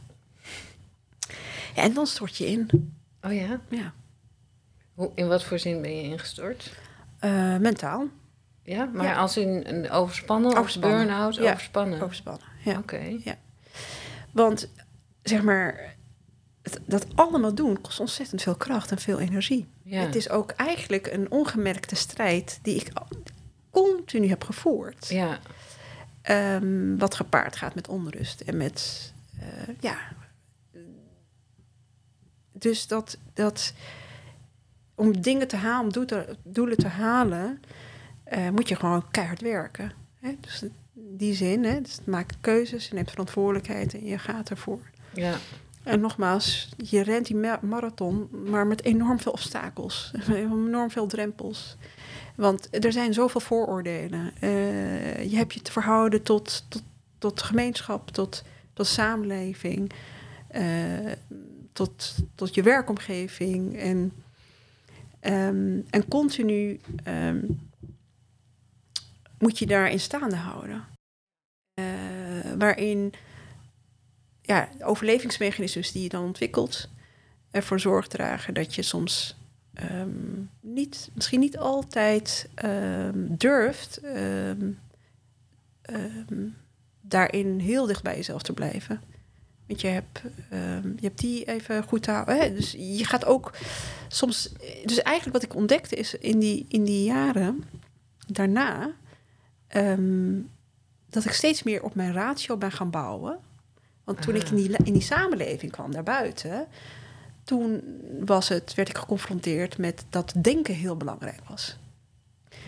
[1.82, 2.68] En dan stort je in.
[3.22, 3.60] Oh ja?
[3.68, 3.92] Ja.
[4.94, 6.72] Hoe, in wat voor zin ben je ingestort?
[7.20, 8.08] Uh, mentaal.
[8.62, 10.98] Ja, maar als in een overspannen, overspannen.
[11.06, 11.52] burn-out, ja.
[11.52, 12.00] overspannen?
[12.00, 12.78] overspannen, ja.
[12.78, 13.18] Oké.
[13.24, 13.34] Ja.
[14.32, 14.68] Want,
[15.22, 15.94] zeg maar,
[16.86, 19.66] dat allemaal doen kost ontzettend veel kracht en veel energie.
[19.82, 20.00] Ja.
[20.00, 22.92] Het is ook eigenlijk een ongemerkte strijd die ik
[23.70, 25.08] continu heb gevoerd.
[25.08, 25.38] Ja.
[26.30, 29.96] Um, wat gepaard gaat met onrust en met, uh, ja.
[32.58, 33.72] Dus dat, dat
[34.94, 36.06] om dingen te halen, om
[36.42, 37.60] doelen te halen,
[38.32, 39.92] uh, moet je gewoon keihard werken.
[40.20, 40.36] Hè?
[40.40, 40.72] Dus in
[41.16, 41.80] die zin, hè?
[41.80, 44.80] Dus maak keuzes, je neemt verantwoordelijkheid en je gaat ervoor.
[45.12, 45.34] Ja.
[45.82, 51.76] En nogmaals, je rent die marathon, maar met enorm veel obstakels, enorm veel drempels.
[52.36, 54.32] Want er zijn zoveel vooroordelen.
[54.40, 56.82] Uh, je hebt je te verhouden tot, tot,
[57.18, 58.42] tot gemeenschap, tot,
[58.72, 59.92] tot samenleving,
[60.56, 60.62] uh,
[62.34, 63.76] tot, je werkomgeving.
[63.76, 64.12] En,
[65.90, 67.60] en continu um,
[69.38, 70.84] moet je daarin staande houden.
[71.74, 71.84] Uh,
[72.58, 73.12] waarin
[74.42, 76.88] ja, overlevingsmechanismes die je dan ontwikkelt,
[77.50, 79.36] ervoor zorg dragen dat je soms
[79.92, 82.48] um, niet, misschien niet altijd
[83.16, 84.00] durft
[87.00, 89.00] daarin heel dicht bij jezelf te blijven.
[89.68, 90.22] Want je hebt,
[90.96, 92.38] je hebt die even goed te houden.
[92.38, 92.54] Hè?
[92.54, 93.52] Dus je gaat ook
[94.08, 94.52] soms.
[94.84, 97.64] Dus eigenlijk wat ik ontdekte is in die, in die jaren
[98.26, 98.92] daarna.
[101.08, 103.38] dat ik steeds meer op mijn ratio ben gaan bouwen.
[104.04, 104.50] Want toen ik ah.
[104.50, 106.66] in die, in die samenleving kwam daarbuiten,
[107.44, 107.82] toen
[108.24, 111.78] was het, werd ik geconfronteerd met dat denken heel belangrijk was.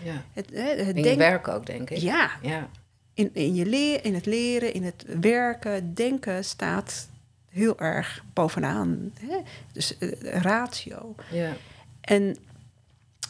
[0.03, 0.23] Ja.
[0.33, 0.49] Het,
[0.85, 1.97] het je werk ook, denk ik.
[1.97, 2.31] Ja.
[2.41, 2.69] ja.
[3.13, 7.07] In, in, je leer, in het leren, in het werken, denken staat
[7.49, 9.11] heel erg bovenaan.
[9.19, 9.37] Hè?
[9.71, 11.15] Dus uh, ratio.
[11.31, 11.53] Ja.
[12.01, 12.37] En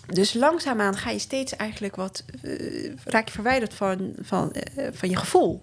[0.05, 2.23] dus langzaamaan ga je steeds eigenlijk wat...
[2.41, 5.61] Uh, raak je verwijderd van, van, uh, van je gevoel.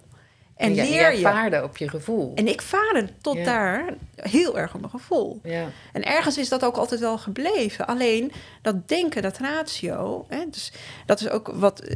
[0.59, 1.21] En, leer je.
[1.21, 2.31] vaarde op je gevoel.
[2.35, 5.39] En ik vaarde tot daar heel erg op mijn gevoel.
[5.43, 5.67] Ja.
[5.93, 7.87] En ergens is dat ook altijd wel gebleven.
[7.87, 8.31] Alleen
[8.61, 10.71] dat denken, dat ratio, hè, dus
[11.05, 11.83] dat is ook wat.
[11.83, 11.91] Uh,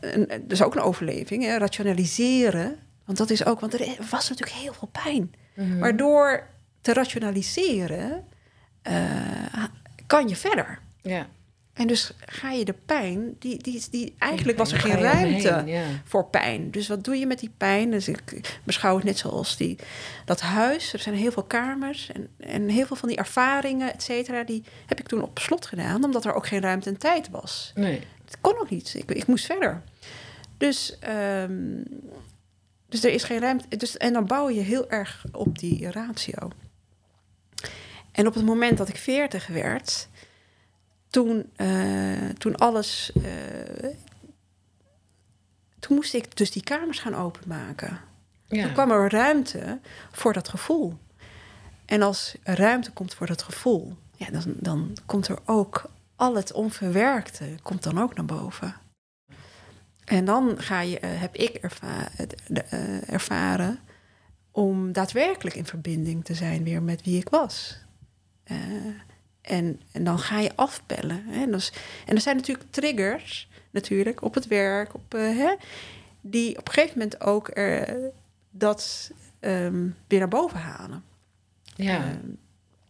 [0.00, 2.78] een, dat is ook een overleving, hè, rationaliseren.
[3.04, 5.34] Want dat is ook, want er was natuurlijk heel veel pijn.
[5.54, 6.46] Mm Maar door
[6.80, 8.24] te rationaliseren,
[8.88, 9.64] uh,
[10.06, 10.78] kan je verder.
[11.02, 11.26] Ja.
[11.72, 15.64] En dus ga je de pijn, die, die, die, eigenlijk was er geen ruimte
[16.04, 16.70] voor pijn.
[16.70, 17.90] Dus wat doe je met die pijn?
[17.90, 19.78] Dus ik beschouw het net zoals die,
[20.24, 20.92] dat huis.
[20.92, 24.64] Er zijn heel veel kamers en, en heel veel van die ervaringen, et cetera, die
[24.86, 27.72] heb ik toen op slot gedaan, omdat er ook geen ruimte en tijd was.
[27.74, 28.00] Nee.
[28.24, 28.94] Het kon ook niet.
[28.94, 29.82] Ik, ik moest verder.
[30.56, 31.84] Dus, um,
[32.88, 33.76] dus er is geen ruimte.
[33.76, 36.50] Dus, en dan bouw je heel erg op die ratio.
[38.12, 40.08] En op het moment dat ik veertig werd
[41.12, 43.10] toen, uh, toen alles.
[43.16, 43.24] Uh,
[45.78, 48.00] toen moest ik dus die kamers gaan openmaken.
[48.46, 48.62] Ja.
[48.64, 49.80] Toen kwam er ruimte
[50.12, 50.98] voor dat gevoel.
[51.84, 56.34] En als er ruimte komt voor dat gevoel, ja, dan, dan komt er ook al
[56.34, 58.74] het onverwerkte komt dan ook naar boven.
[60.04, 62.08] En dan ga je, uh, heb ik erva
[63.06, 63.78] ervaren
[64.50, 67.80] om daadwerkelijk in verbinding te zijn weer met wie ik was.
[69.42, 71.24] En, en dan ga je afbellen.
[71.26, 71.42] Hè?
[71.42, 71.72] En, dus,
[72.06, 75.54] en er zijn natuurlijk triggers, natuurlijk, op het werk, op, uh, hè,
[76.20, 77.98] die op een gegeven moment ook er,
[78.50, 81.04] dat um, weer naar boven halen.
[81.76, 82.10] Ja.
[82.10, 82.38] Um,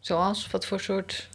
[0.00, 0.50] Zoals?
[0.50, 1.28] Wat voor soort.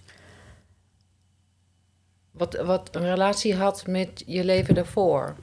[2.31, 5.35] Wat, wat een relatie had met je leven daarvoor?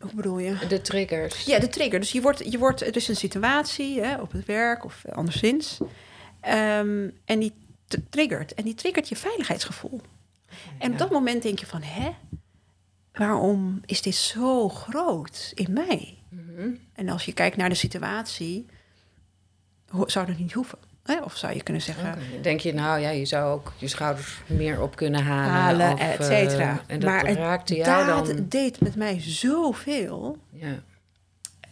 [0.00, 0.66] Hoe bedoel je?
[0.68, 1.44] De triggers.
[1.44, 2.00] Ja, de trigger.
[2.00, 5.78] Dus je wordt, je wordt, het is een situatie hè, op het werk of anderszins.
[6.48, 7.52] Um, en die
[8.10, 8.54] triggert.
[8.54, 10.00] En die triggert je veiligheidsgevoel.
[10.78, 12.10] En op dat moment denk je van, hè?
[13.12, 16.18] Waarom is dit zo groot in mij?
[16.28, 16.68] Mhm.
[16.92, 18.66] En als je kijkt naar de situatie,
[20.06, 20.78] zou dat niet hoeven.
[21.02, 21.20] Hè?
[21.20, 22.18] Of zou je kunnen zeggen...
[22.42, 25.86] Denk je, nou ja, je zou ook je schouders meer op kunnen halen.
[25.86, 26.72] halen et cetera.
[26.72, 28.46] Uh, en dat maar raakte jou dat dan...
[28.48, 30.38] deed met mij zoveel.
[30.50, 30.82] Ja.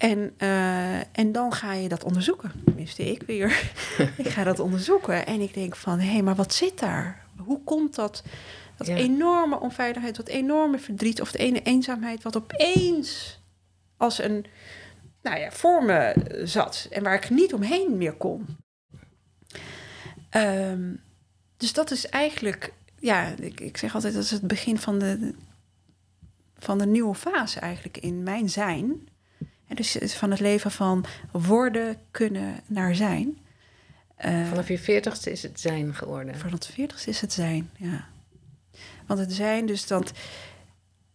[0.01, 2.53] En, uh, en dan ga je dat onderzoeken.
[2.65, 3.71] Tenminste, ik weer.
[4.17, 5.27] ik ga dat onderzoeken.
[5.27, 7.25] En ik denk van, hé, hey, maar wat zit daar?
[7.37, 8.23] Hoe komt dat?
[8.77, 12.23] Dat enorme onveiligheid, dat enorme verdriet of de ene eenzaamheid...
[12.23, 13.41] wat opeens
[13.97, 14.47] als een,
[15.23, 16.87] nou ja, voor me zat.
[16.91, 18.47] En waar ik niet omheen meer kon.
[20.37, 21.01] Um,
[21.57, 22.73] dus dat is eigenlijk...
[22.99, 25.35] Ja, ik, ik zeg altijd, dat is het begin van de
[26.59, 29.09] van een nieuwe fase eigenlijk in mijn zijn.
[29.71, 33.39] En dus van het leven van worden, kunnen naar zijn.
[34.25, 36.35] Uh, Vanaf je veertigste is het zijn geworden.
[36.35, 38.09] Vanaf het veertigste is het zijn, ja.
[39.07, 40.13] Want het zijn, dus dat.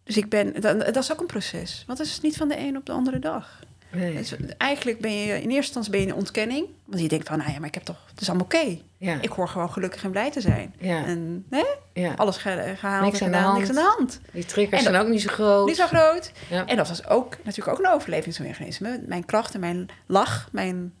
[0.02, 0.60] Dus ik ben.
[0.60, 1.84] Dat, dat is ook een proces.
[1.86, 3.60] Want het is niet van de een op de andere dag.
[3.90, 4.14] Nee.
[4.14, 6.66] Dus eigenlijk ben je in eerste instantie ben je in ontkenning.
[6.84, 8.78] Want je denkt van, nou ja, maar ik heb toch, het is allemaal oké.
[8.96, 9.18] Ja.
[9.20, 10.74] Ik hoor gewoon gelukkig en blij te zijn.
[10.78, 11.04] Ja.
[11.04, 11.64] En hè?
[11.92, 12.14] Ja.
[12.16, 14.20] alles gehaald niks en gedaan, niks aan de hand.
[14.32, 15.66] Die triggers zijn ook niet zo groot.
[15.66, 16.32] Niet zo groot.
[16.66, 19.02] En dat was ook natuurlijk ook een overlevingsmechanisme.
[19.06, 20.94] Mijn kracht en mijn lach, mijn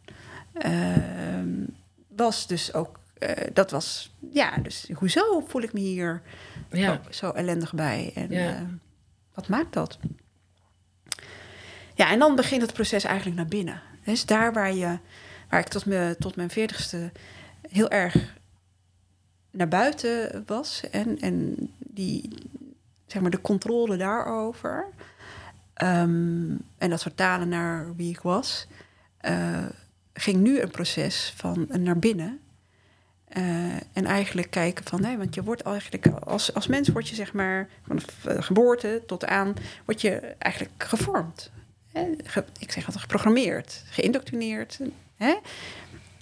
[0.66, 0.96] uh,
[2.08, 6.22] was dus ook, uh, dat was, ja, dus hoezo voel ik me hier
[7.10, 8.12] zo ellendig bij?
[8.14, 8.50] En uh,
[9.34, 9.98] wat maakt dat?
[11.96, 13.82] Ja, en dan begint het proces eigenlijk naar binnen.
[14.04, 14.98] Dus daar waar, je,
[15.48, 17.12] waar ik tot, me, tot mijn veertigste
[17.70, 18.34] heel erg
[19.50, 22.28] naar buiten was en, en die,
[23.06, 24.86] zeg maar, de controle daarover
[25.82, 28.66] um, en dat vertalen naar wie ik was,
[29.28, 29.66] uh,
[30.12, 32.40] ging nu een proces van naar binnen.
[33.36, 37.14] Uh, en eigenlijk kijken van, nee, want je wordt eigenlijk als, als mens word je
[37.14, 38.00] zeg maar van
[38.42, 41.50] geboorte tot aan, word je eigenlijk gevormd
[42.58, 44.78] ik zeg altijd geprogrammeerd, geïndoctrineerd.
[45.16, 45.34] Hè?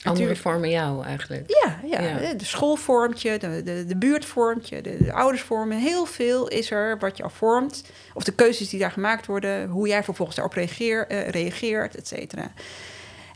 [0.03, 1.45] Andere vormen jou eigenlijk.
[1.64, 5.43] Ja, ja, de school vormt je, de, de, de buurt vormt je, de, de, ouders
[5.43, 5.79] vormen.
[5.79, 7.85] Heel veel is er wat je al vormt.
[8.14, 12.09] Of de keuzes die daar gemaakt worden, hoe jij vervolgens daarop reageer, uh, reageert, et
[12.09, 12.53] cetera.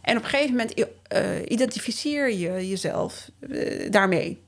[0.03, 0.87] En op een gegeven moment uh,
[1.49, 4.43] identificeer je jezelf uh, daarmee.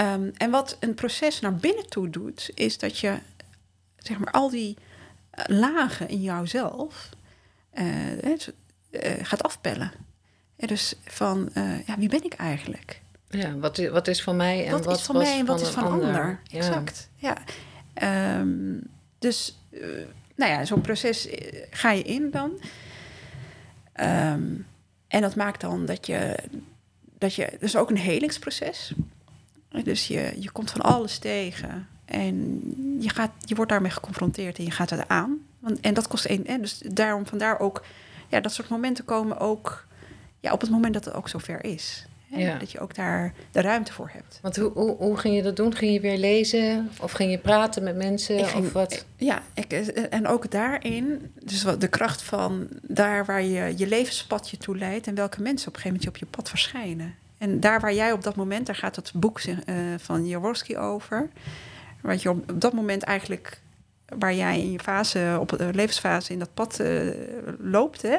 [0.00, 3.18] Um, en wat een proces naar binnen toe doet, is dat je
[3.98, 4.76] zeg maar al die
[5.46, 7.08] lagen in jouzelf
[7.74, 7.84] uh,
[9.22, 9.92] gaat afpellen.
[10.56, 11.50] dus van,
[11.86, 13.02] ja, wie ben ik eigenlijk?
[13.28, 15.60] Ja, wat, is, wat is van mij en wat, wat is van mij en wat
[15.60, 16.06] is van ander?
[16.06, 16.40] ander.
[16.50, 17.36] Exact, ja.
[18.38, 18.82] Um,
[19.18, 19.58] dus,
[20.34, 21.28] nou ja, zo'n proces
[21.70, 22.50] ga je in dan.
[24.00, 24.66] Um,
[25.14, 26.38] en dat maakt dan dat je,
[27.18, 28.92] dat je, dus ook een helingsproces.
[29.84, 31.88] Dus je, je komt van alles tegen.
[32.04, 32.62] En
[33.00, 35.38] je, gaat, je wordt daarmee geconfronteerd en je gaat het aan.
[35.58, 36.60] Want, en dat kost één.
[36.60, 37.84] Dus daarom, vandaar ook,
[38.28, 39.86] ja, dat soort momenten komen ook
[40.40, 42.06] ja, op het moment dat het ook zover is.
[42.30, 42.58] Hè?
[42.58, 44.38] Dat je ook daar de ruimte voor hebt.
[44.42, 45.74] Want hoe, hoe, hoe, ging je dat doen?
[45.74, 46.90] Ging je weer lezen?
[47.00, 48.38] Of ging je praten met mensen?
[48.38, 49.04] of wat?
[49.16, 49.72] Ja, ik,
[50.10, 54.78] en ook daarin, dus wat de kracht van daar waar je je levenspad je toe
[54.78, 57.14] leidt en welke mensen op een gegeven moment je op je pad verschijnen.
[57.38, 59.54] En daar waar jij op dat moment, daar gaat het boek uh,
[59.98, 61.28] van Jaworski over.
[62.04, 63.60] Wat je op, dat moment eigenlijk
[64.18, 67.10] waar jij in je fase, op de levensfase in dat pad uh,
[67.58, 68.16] loopt, hè,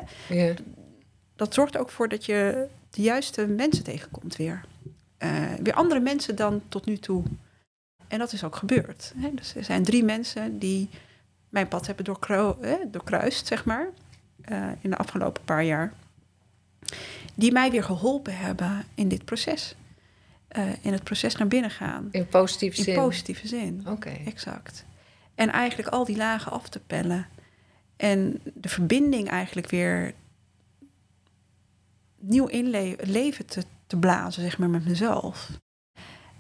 [1.36, 4.66] dat zorgt ook voor dat je de juiste mensen tegenkomt weer.
[5.20, 7.24] Uh, weer andere mensen dan tot nu toe.
[8.08, 9.14] En dat is ook gebeurd.
[9.18, 9.32] Hè.
[9.34, 10.90] Dus er zijn drie mensen die
[11.50, 12.06] mijn pad hebben
[12.92, 13.88] doorkruist, zeg maar,
[14.52, 15.94] uh, in de afgelopen paar jaar.
[17.36, 19.76] Die mij weer geholpen hebben in dit proces.
[20.58, 22.08] Uh, in het proces naar binnen gaan.
[22.12, 22.94] In positieve zin?
[22.94, 23.84] In positieve zin.
[23.88, 24.10] Oké.
[24.26, 24.86] Exact.
[25.36, 27.28] En eigenlijk al die lagen af te pellen.
[27.96, 30.14] En de verbinding eigenlijk weer
[32.20, 35.50] nieuw inleven te, te blazen, zeg maar, met mezelf.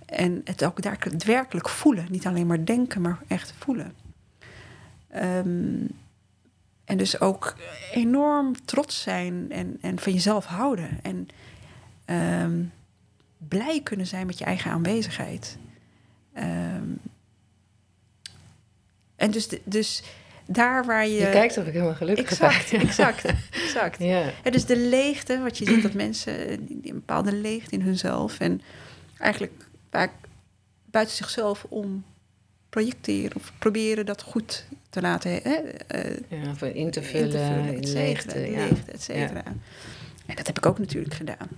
[0.06, 2.08] En het ook daadwerkelijk voelen.
[2.10, 3.94] Niet alleen maar denken, maar echt voelen.
[5.16, 5.88] Um,
[6.86, 7.56] en dus ook
[7.92, 11.00] enorm trots zijn en, en van jezelf houden.
[11.02, 11.28] En
[12.44, 12.72] um,
[13.38, 15.58] blij kunnen zijn met je eigen aanwezigheid.
[16.38, 17.00] Um,
[19.16, 20.04] en dus, dus
[20.48, 21.20] daar waar je...
[21.20, 22.80] Je kijkt of ik helemaal gelukkig exact, ben.
[22.88, 23.26] Exact,
[23.64, 24.00] exact.
[24.00, 24.32] ja.
[24.44, 26.66] En dus de leegte, wat je ziet dat mensen...
[26.66, 28.40] Die, een bepaalde leegte in hunzelf...
[28.40, 28.62] en
[29.18, 30.12] eigenlijk vaak
[30.86, 32.04] buiten zichzelf om
[32.70, 33.36] projecteren...
[33.36, 35.32] of proberen dat goed te laten...
[35.32, 35.62] Hè,
[35.96, 38.52] uh, ja, of in te vullen, in, te vullen.
[38.52, 38.68] Ja.
[38.68, 39.42] leegte et cetera.
[39.46, 39.54] Ja.
[40.26, 41.50] En dat heb ik ook natuurlijk gedaan.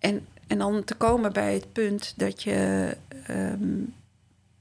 [0.00, 2.96] En, en dan te komen bij het punt dat je...
[3.30, 3.94] Um,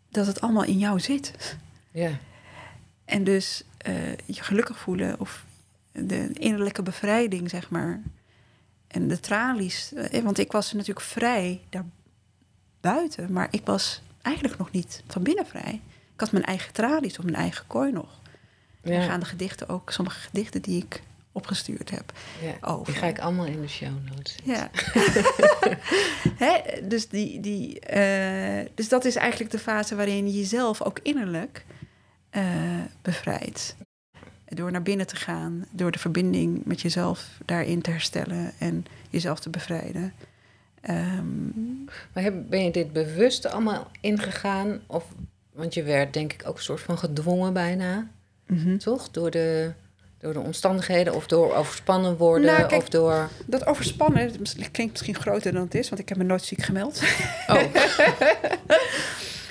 [0.10, 1.58] dat het allemaal in jou zit.
[1.92, 2.12] Ja.
[3.06, 5.46] En dus uh, je gelukkig voelen of
[5.92, 8.02] de innerlijke bevrijding, zeg maar.
[8.88, 9.94] En de tralies.
[9.94, 11.86] Eh, want ik was natuurlijk vrij daar
[12.82, 15.82] buiten, maar ik was eigenlijk nog niet van binnen vrij.
[16.14, 18.20] Ik had mijn eigen tralies of mijn eigen kooi nog.
[18.84, 18.92] Ja.
[18.92, 21.04] En gaan de gedichten ook, sommige gedichten die ik
[21.40, 22.14] opgestuurd heb.
[22.42, 22.86] Ja, over.
[22.86, 24.70] Die ga ik allemaal in de show notes Ja.
[26.46, 26.88] Hè?
[26.88, 31.66] Dus, die, die, uh, dus dat is eigenlijk de fase waarin je jezelf ook innerlijk
[32.32, 32.44] uh,
[33.02, 33.76] bevrijdt.
[34.46, 39.40] Door naar binnen te gaan, door de verbinding met jezelf daarin te herstellen en jezelf
[39.40, 40.14] te bevrijden.
[40.90, 44.80] Um, maar ben je dit bewust allemaal ingegaan?
[44.88, 45.06] Of
[45.54, 48.08] Want je werd denk ik ook een soort van gedwongen bijna,
[48.46, 48.78] Mhm.
[48.78, 49.10] toch?
[49.12, 49.72] Door de,
[50.20, 53.30] door de omstandigheden of door overspannen worden Nou, kijk- of door...
[53.46, 56.62] Dat overspannen dat klinkt misschien groter dan het is, want ik heb me nooit ziek
[56.62, 57.02] gemeld.
[57.48, 57.64] Oh,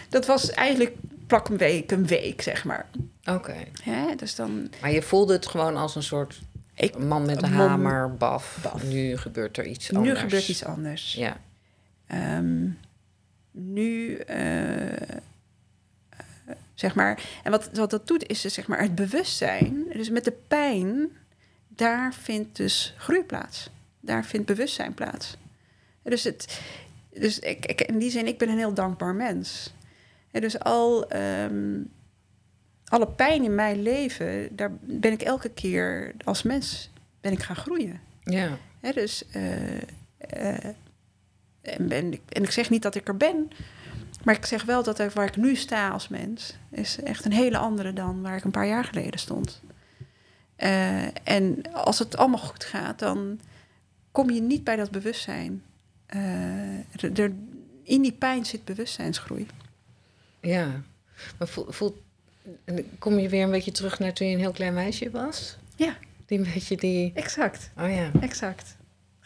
[0.08, 0.94] Dat was eigenlijk
[1.26, 2.86] plak een week, een week zeg maar.
[3.24, 3.54] oké.
[3.82, 4.14] Hè?
[4.16, 6.40] Dus dan, Maar je voelde het gewoon als een soort
[6.74, 8.58] Ik- man met een hamer, baf.
[8.62, 8.82] baf.
[8.84, 10.14] Nu gebeurt er iets anders.
[10.14, 11.12] nu gebeurt iets anders.
[11.12, 11.36] Ja,
[12.06, 12.68] Ehm,
[13.50, 15.16] nu, eh,
[16.78, 19.84] zeg maar, en wat, wat dat doet is dus, zeg maar het bewustzijn.
[19.92, 21.08] Dus met de pijn,
[21.68, 23.70] daar vindt dus groei plaats.
[24.00, 25.36] Daar vindt bewustzijn plaats.
[26.02, 26.60] Dus, het,
[27.12, 29.74] dus ik, ik, in die zin, ik ben een heel dankbaar mens.
[30.30, 31.80] En dus al, ehm,
[32.84, 37.56] alle pijn in mijn leven, daar ben ik elke keer als mens ben ik gaan
[37.56, 38.00] groeien.
[38.24, 38.58] ja.
[38.94, 39.76] Dus, eh,
[40.18, 40.64] eh,
[41.60, 43.50] en, ben, en ik zeg niet dat ik er ben,
[44.28, 47.58] maar ik zeg wel dat waar ik nu sta als mens, is echt een hele
[47.58, 49.62] andere dan waar ik een paar jaar geleden stond.
[50.56, 53.40] Eh, en als het allemaal goed gaat, dan
[54.12, 55.62] kom je niet bij dat bewustzijn.
[56.06, 57.32] Eh, er,
[57.82, 59.46] in die pijn zit bewustzijnsgroei.
[60.40, 60.82] Ja,
[61.38, 62.02] maar voel, voel,
[62.98, 65.56] kom je weer een beetje terug naar toen je een heel klein meisje was?
[65.76, 65.96] Ja.
[66.26, 67.12] Die een beetje die...
[67.14, 67.70] Exact.
[67.78, 68.10] Oh ja.
[68.20, 68.76] Exact.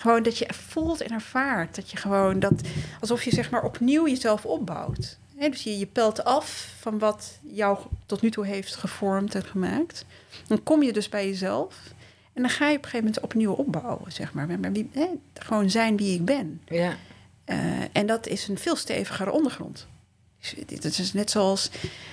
[0.02, 1.74] Gewoon dat je voelt en ervaart.
[1.74, 2.52] Dat je gewoon dat.
[3.00, 5.18] alsof je zeg maar opnieuw jezelf opbouwt.
[5.36, 9.44] Hè, dus je, je pelt af van wat jou tot nu toe heeft gevormd en
[9.44, 10.04] gemaakt.
[10.46, 11.76] Dan kom je dus bij jezelf.
[12.32, 14.46] En dan ga je op een gegeven moment opnieuw opbouwen, zeg maar.
[14.60, 14.90] Maar wie-
[15.34, 16.60] gewoon zijn wie ik ben.
[16.68, 16.96] Ja,
[17.44, 17.58] Eh,
[17.92, 19.86] en dat is een veel stevigere ondergrond.
[20.40, 21.70] Dus dit is net zoals...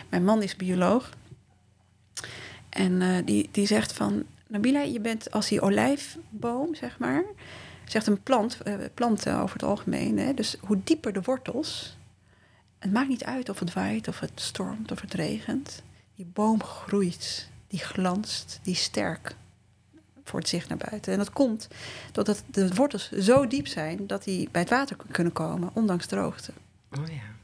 [0.09, 1.09] Mijn man is bioloog.
[2.69, 4.23] En eh, die, die zegt van...
[4.47, 7.23] Nabila, je bent als die olijfboom, zeg maar...
[7.89, 10.17] Zegt een plant, eh, planten over het algemeen.
[10.17, 11.97] Hè, dus hoe dieper de wortels...
[12.79, 15.83] Het maakt niet uit of het waait, of het stormt, of het regent.
[16.15, 19.35] Die boom groeit, die glanst, die sterk
[20.23, 21.11] voor het zicht naar buiten.
[21.11, 21.67] En dat komt
[22.11, 26.51] doordat de wortels zo diep zijn dat die bij het water kunnen komen, ondanks droogte.
[26.97, 27.37] oh ja.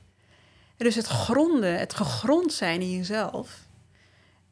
[0.78, 3.60] En dus het gronden, het gegrond zijn in jezelf,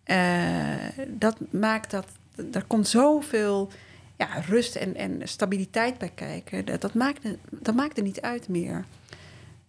[0.03, 2.07] eh, dat maakt dat
[2.51, 3.71] er komt zoveel
[4.17, 6.65] ja, rust en, en stabiliteit bij kijken.
[6.65, 8.85] Dat, dat, maakt, dat maakt er niet uit meer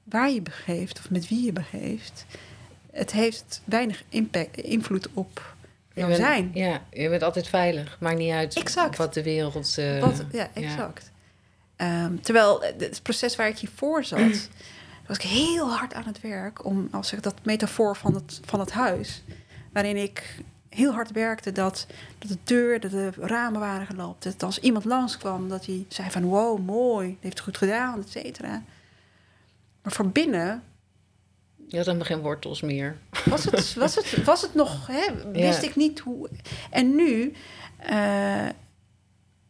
[0.05, 2.25] waar je begeeft of met wie je begeeft.
[2.93, 5.55] Het heeft weinig impact, invloed op
[5.95, 6.51] jouw bent- zijn.
[6.55, 7.97] Ja, je bent altijd veilig.
[8.01, 8.97] Maakt niet uit Exact.
[8.97, 9.79] wat de wereld...
[9.79, 11.11] eh, Wat, ja, exact.
[11.77, 14.49] Ehm, terwijl het proces waar ik hiervoor zat,
[15.09, 18.61] was ik heel hard aan het werk om, als ik dat metafoor van het, van
[18.61, 19.23] het huis,
[19.73, 20.37] waarin ik
[20.75, 21.87] heel hard werkte dat,
[22.19, 24.31] dat de deur, dat de ramen waren gelopen.
[24.31, 28.01] Dat als iemand langskwam, dat hij zei van wow, mooi, die heeft het goed gedaan,
[28.01, 28.63] et cetera.
[29.83, 30.63] Maar voor binnen
[31.69, 32.97] Je had helemaal geen wortels meer.
[33.25, 35.69] was het, was het, was het nog, hè, wist Ja.
[35.69, 36.31] ik niet hoe.
[36.71, 37.33] En nu,
[37.77, 38.49] eh,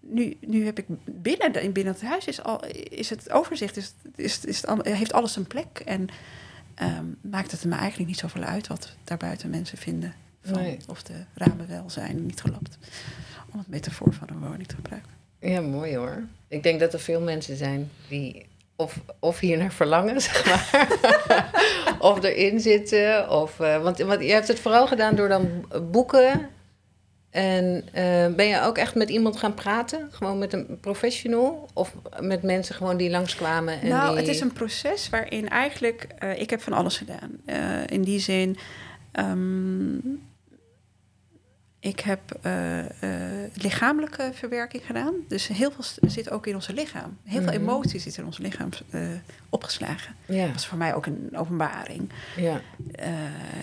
[0.01, 4.45] nu, nu heb ik binnen, binnen het huis is, al, is het overzicht, is, is,
[4.45, 5.83] is het, heeft alles een plek.
[5.85, 6.09] En
[6.75, 10.15] ehm, maakt het me eigenlijk niet zoveel uit wat daarbuiten mensen vinden.
[10.45, 10.79] Van Nee.
[10.87, 12.79] Of de ramen wel zijn, niet gelapt.
[13.53, 15.11] Om het metafoor van een woning te gebruiken.
[15.41, 16.23] Ja, mooi hoor.
[16.49, 20.89] Ik denk dat er veel mensen zijn die of, of hier naar verlangen, zeg maar.
[21.99, 23.31] of erin zitten.
[23.31, 26.49] Of, eh, want, want je hebt het vooral gedaan door dan boeken.
[27.31, 30.09] En eh, ben je ook echt met iemand gaan praten?
[30.11, 31.69] Gewoon met een professional?
[31.73, 33.81] Of met mensen gewoon die langskwamen?
[33.81, 34.19] En nou, die...
[34.19, 36.07] het is een proces waarin eigenlijk...
[36.19, 37.41] eh, ik heb van alles gedaan.
[37.87, 38.57] In die zin...
[39.13, 39.97] ehm,
[41.85, 42.87] ik heb eh, eh,
[43.55, 45.15] lichamelijke verwerking gedaan.
[45.29, 47.17] Dus heel veel zit ook in onze lichaam.
[47.25, 47.61] Heel veel Mhm.
[47.61, 49.01] emoties zitten in ons lichaam eh,
[49.49, 50.15] opgeslagen.
[50.27, 52.11] Ja, Dat was voor mij ook een openbaring.
[52.37, 52.61] ja.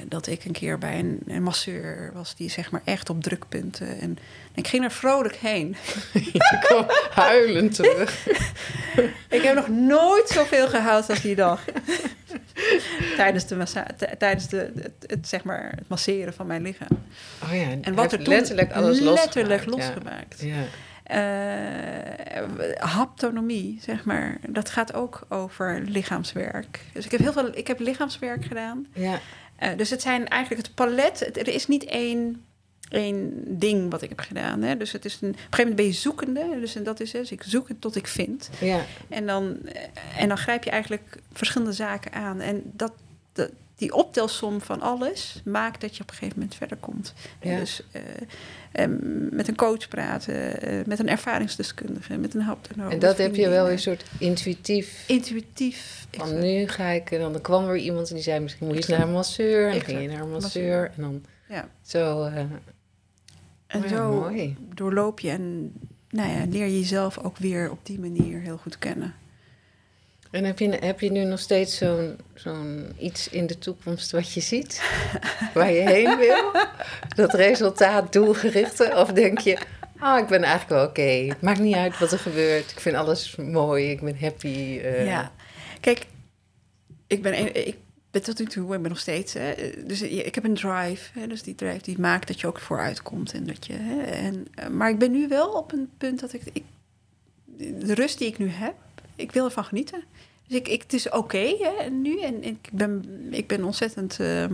[0.07, 3.99] dat ik een keer bij een, een masseur was die zeg maar echt op drukpunten.
[3.99, 4.17] En
[4.53, 5.75] ik ging er vrolijk heen.
[6.33, 8.27] Je kwam huilend terug.
[9.29, 11.65] Ik heb nog nooit zoveel gehuild als die dag.
[13.17, 16.99] tijdens de massa tijdens de, het, het, zeg maar, het masseren van mijn lichaam.
[17.43, 20.47] Oh ja, En wat er toen letterlijk alles letterlijk losgemaakt, ja.
[20.47, 20.63] losgemaakt.
[20.63, 20.63] Ja.
[21.03, 26.79] Eh, haptonomie, zeg maar, dat gaat ook over lichaamswerk.
[26.93, 28.85] Dus ik heb heel veel, ik heb lichaamswerk gedaan.
[28.93, 29.19] Ja,
[29.55, 31.19] Eh, dus het zijn eigenlijk het palet.
[31.19, 32.45] Het- Er is niet één,
[32.91, 34.61] één ding wat ik heb gedaan.
[34.61, 34.77] Hè?
[34.77, 36.59] Dus het is een, op een gegeven moment ben je zoekende.
[36.59, 38.49] Dus en dat is dus, ik zoek het tot ik vind.
[38.59, 39.81] ja, En dan, eh,
[40.17, 42.39] en dan grijp je eigenlijk verschillende zaken aan.
[42.39, 42.91] En dat,
[43.33, 43.49] dat,
[43.81, 47.13] die optelsom van alles maakt dat je op een gegeven moment verder komt.
[47.41, 47.59] Ja.
[47.59, 48.85] Dus uh,
[49.31, 52.91] met een coach praten, uh, met een ervaringsdeskundige, met een hulpdenood.
[52.91, 55.03] En dat heb je wel een soort intuïtief.
[55.07, 56.07] Intuïtief.
[56.11, 58.91] Van nu ga ik, en dan kwam er iemand en die zei: misschien moet je
[58.91, 59.67] naar een masseur.
[59.67, 60.91] En dan ging je naar een masseur.
[60.95, 61.69] En dan ja.
[61.81, 62.25] zo.
[62.25, 62.43] Uh,
[63.71, 64.55] en zo mooi.
[64.73, 65.73] doorloop je en
[66.09, 69.15] nou ja, leer je jezelf ook weer op die manier heel goed kennen.
[70.31, 74.33] En heb je, heb je nu nog steeds zo'n zo'n iets in de toekomst wat
[74.33, 74.81] je ziet?
[75.53, 76.51] Waar je heen wil?
[77.15, 78.93] Dat resultaat doelgerichte?
[78.95, 79.57] Of denk je,
[79.99, 81.31] ah, ik ben eigenlijk wel oké.
[81.31, 82.71] Het maakt niet uit wat er gebeurt.
[82.71, 83.89] Ik vind alles mooi.
[83.89, 84.79] Ik ben happy.
[84.83, 85.05] Uh...
[85.05, 85.31] Ja,
[85.79, 86.05] kijk,
[87.07, 87.77] ik ben, ik
[88.11, 89.33] ben tot nu toe, ik ben nog steeds.
[89.33, 89.53] Hè,
[89.85, 91.19] dus ik heb een drive.
[91.19, 93.33] Hè, dus die drive die maakt dat je ook vooruit komt.
[93.33, 96.33] En dat je, hè, en, eh, maar ik ben nu wel op een punt dat
[96.33, 96.43] ik,
[97.57, 98.75] de rust die ik nu heb,
[99.15, 100.03] ik wil ervan genieten.
[100.47, 101.55] Dus ik, ik, het is oké
[101.91, 102.21] nu.
[102.21, 104.19] En ik ben, ik ben ontzettend.
[104.19, 104.49] Uh, uh,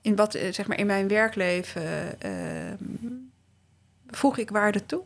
[0.00, 2.84] in, wat, eh, zeg maar, in mijn werkleven ehm,
[4.06, 5.02] voeg ik waarde toe.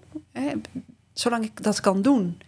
[1.12, 2.40] Zolang ik dat kan doen,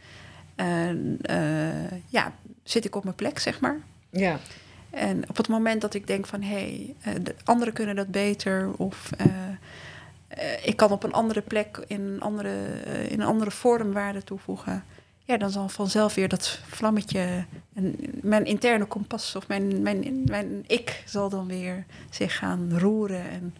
[2.09, 3.81] ja, zit ik op mijn plek, zeg maar.
[4.11, 4.39] Ja.
[4.91, 8.73] En op het moment dat ik denk van hé, hey, de anderen kunnen dat beter.
[8.77, 9.11] Of
[10.63, 12.65] ik kan op een andere plek in een andere,
[13.09, 14.85] in een andere vorm waarde toevoegen
[15.25, 17.45] ja, dan zal vanzelf weer dat vlammetje,
[17.75, 23.31] en mijn interne kompas of mijn, mijn, mijn ik zal dan weer zich gaan roeren
[23.31, 23.55] en,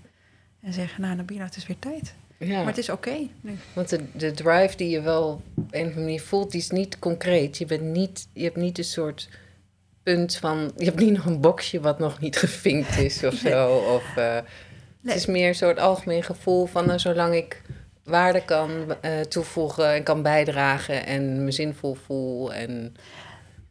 [0.61, 2.15] en zeggen, nou Nabila, het is weer tijd.
[2.45, 2.57] Ja.
[2.57, 3.28] Maar het is oké.
[3.72, 6.70] Want de, de drive die je wel op een of andere manier voelt, die is
[6.70, 7.59] niet concreet.
[7.59, 9.28] Je, bent niet, je hebt niet een soort
[10.03, 13.76] punt van, je hebt niet nog een boxje wat nog niet gevinkt is of zo.
[13.76, 14.38] Of, uh,
[15.03, 17.62] Het is meer een soort algemeen gevoel van, nou, zolang ik
[18.05, 18.70] waarde kan
[19.05, 22.53] uh, toevoegen en kan bijdragen en me zinvol voel.
[22.53, 22.97] En...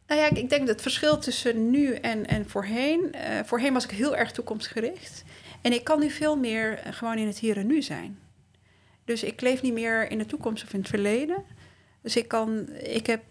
[0.06, 3.14] Nou ja, ik denk dat het verschil tussen nu en, en voorheen.
[3.14, 5.24] Uh, voorheen was ik heel erg toekomstgericht.
[5.62, 8.18] En ik kan nu veel meer gewoon in het hier en nu zijn.
[9.04, 11.44] Dus ik leef niet meer in de toekomst of in het verleden.
[12.00, 13.22] Dus ik kan, ik heb,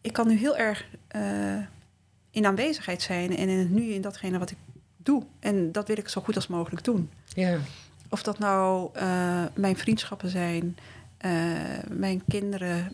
[0.00, 0.86] ik kan nu heel erg
[2.30, 4.56] in aanwezigheid zijn en in het nu in datgene wat ik
[4.96, 5.22] doe.
[5.40, 7.10] En dat wil ik zo goed als mogelijk doen.
[7.34, 7.58] Ja.
[8.08, 10.76] Of dat nou uh, mijn vriendschappen zijn,
[11.26, 11.30] uh,
[11.88, 12.92] mijn kinderen,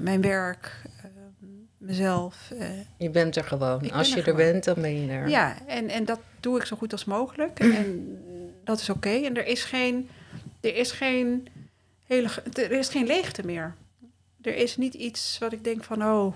[0.00, 0.82] mijn werk,
[1.78, 2.52] mezelf.
[2.96, 3.90] je bent er gewoon.
[3.90, 5.28] Als je er, er bent, dan ben je er.
[5.28, 7.58] Ja, en, en dat doe ik zo goed als mogelijk.
[7.80, 8.18] en
[8.64, 9.10] dat is oké.
[9.10, 10.08] En er is geen,
[10.60, 11.48] er is geen
[12.06, 13.74] hele, er is geen leegte meer.
[14.42, 16.34] Er is niet iets wat ik denk van, oh.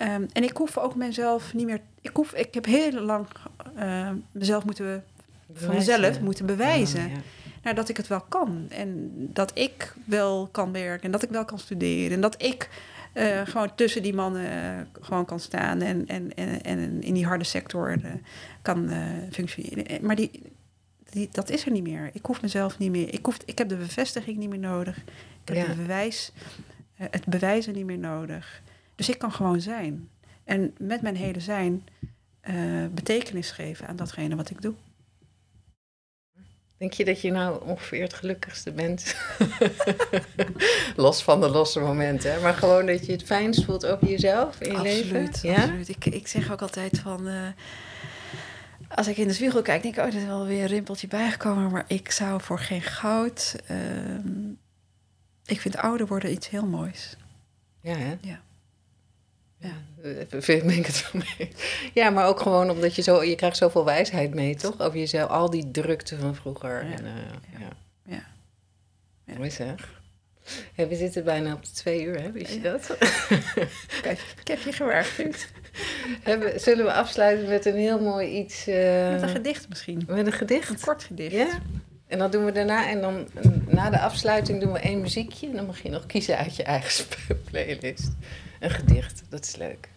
[0.00, 1.80] Um, en ik hoef ook mezelf niet meer.
[2.00, 3.26] Ik, hoef, ik heb heel lang
[3.78, 5.04] uh, mezelf moeten
[5.52, 7.10] van mezelf moeten bewijzen.
[7.62, 8.66] Nou, dat ik het wel kan.
[8.68, 11.04] En dat ik wel kan werken.
[11.04, 12.12] En dat ik wel kan studeren.
[12.12, 12.68] En dat ik
[13.14, 15.80] uh, gewoon tussen die mannen uh, gewoon kan staan.
[15.80, 17.98] En, en, en, en in die harde sector
[18.62, 18.90] kan
[19.30, 20.06] functioneren.
[20.06, 20.42] Maar die,
[21.14, 22.10] die, dat is er niet meer.
[22.12, 23.14] Ik hoef mezelf niet meer.
[23.14, 24.96] Ik, hoef, ik heb de bevestiging niet meer nodig.
[25.44, 26.32] Ik heb de bewijs,
[26.94, 28.62] het bewijzen niet meer nodig.
[28.94, 30.08] Dus ik kan gewoon zijn.
[30.44, 31.84] En met mijn hele zijn
[32.90, 34.74] betekenis geven aan datgene wat ik doe.
[36.76, 39.16] Denk je dat je nou ongeveer het gelukkigste bent?
[40.96, 44.70] Los van de losse momenten, maar gewoon dat je het fijnst voelt over jezelf in
[44.70, 45.48] je absoluut, leven?
[45.50, 45.62] Ja?
[45.62, 45.88] Absoluut.
[45.88, 47.28] Ik, ik zeg ook altijd van...
[47.28, 47.48] Uh,
[48.94, 50.02] als ik in de spiegel kijk, denk ik...
[50.02, 51.70] oh, er is wel weer een rimpeltje bijgekomen...
[51.70, 53.56] maar ik zou voor geen goud...
[53.70, 53.78] Uh,
[55.46, 57.16] ik vind ouder worden iets heel moois.
[57.80, 58.16] Ja, hè?
[58.20, 58.40] Ja.
[59.58, 59.72] Ja,
[60.40, 61.52] ben ik het wel mee.
[61.94, 64.80] Ja, maar ook gewoon omdat je zo, je krijgt zoveel wijsheid mee, toch?
[64.80, 66.84] Over jezelf, al die drukte van vroeger.
[66.84, 66.92] Ja.
[66.92, 67.12] En, uh,
[67.58, 67.68] ja.
[68.06, 68.26] ja.
[69.24, 69.36] ja.
[69.36, 70.02] Mooi zeg.
[70.74, 72.32] Ja, we zitten bijna op de twee uur, hè?
[72.32, 72.96] Wist je dat?
[74.40, 75.48] Ik heb je gewaarschuwd.
[76.22, 78.68] Hebben, zullen we afsluiten met een heel mooi iets?
[78.68, 80.02] Uh, met een gedicht misschien.
[80.06, 80.68] Met een gedicht?
[80.68, 81.34] Een kort gedicht.
[81.34, 81.60] Ja?
[82.06, 83.28] En dan doen we daarna, en dan
[83.66, 85.46] na de afsluiting doen we één muziekje.
[85.48, 87.06] En dan mag je nog kiezen uit je eigen
[87.50, 88.12] playlist.
[88.60, 89.88] Een gedicht, dat is leuk.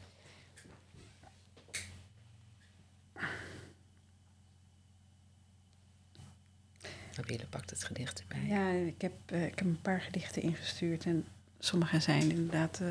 [7.18, 8.48] Nabila pakt het gedicht erbij.
[8.48, 11.06] Ja, ik heb, uh, ik heb een paar gedichten ingestuurd.
[11.06, 11.26] En
[11.60, 12.88] sommige zijn inderdaad uh,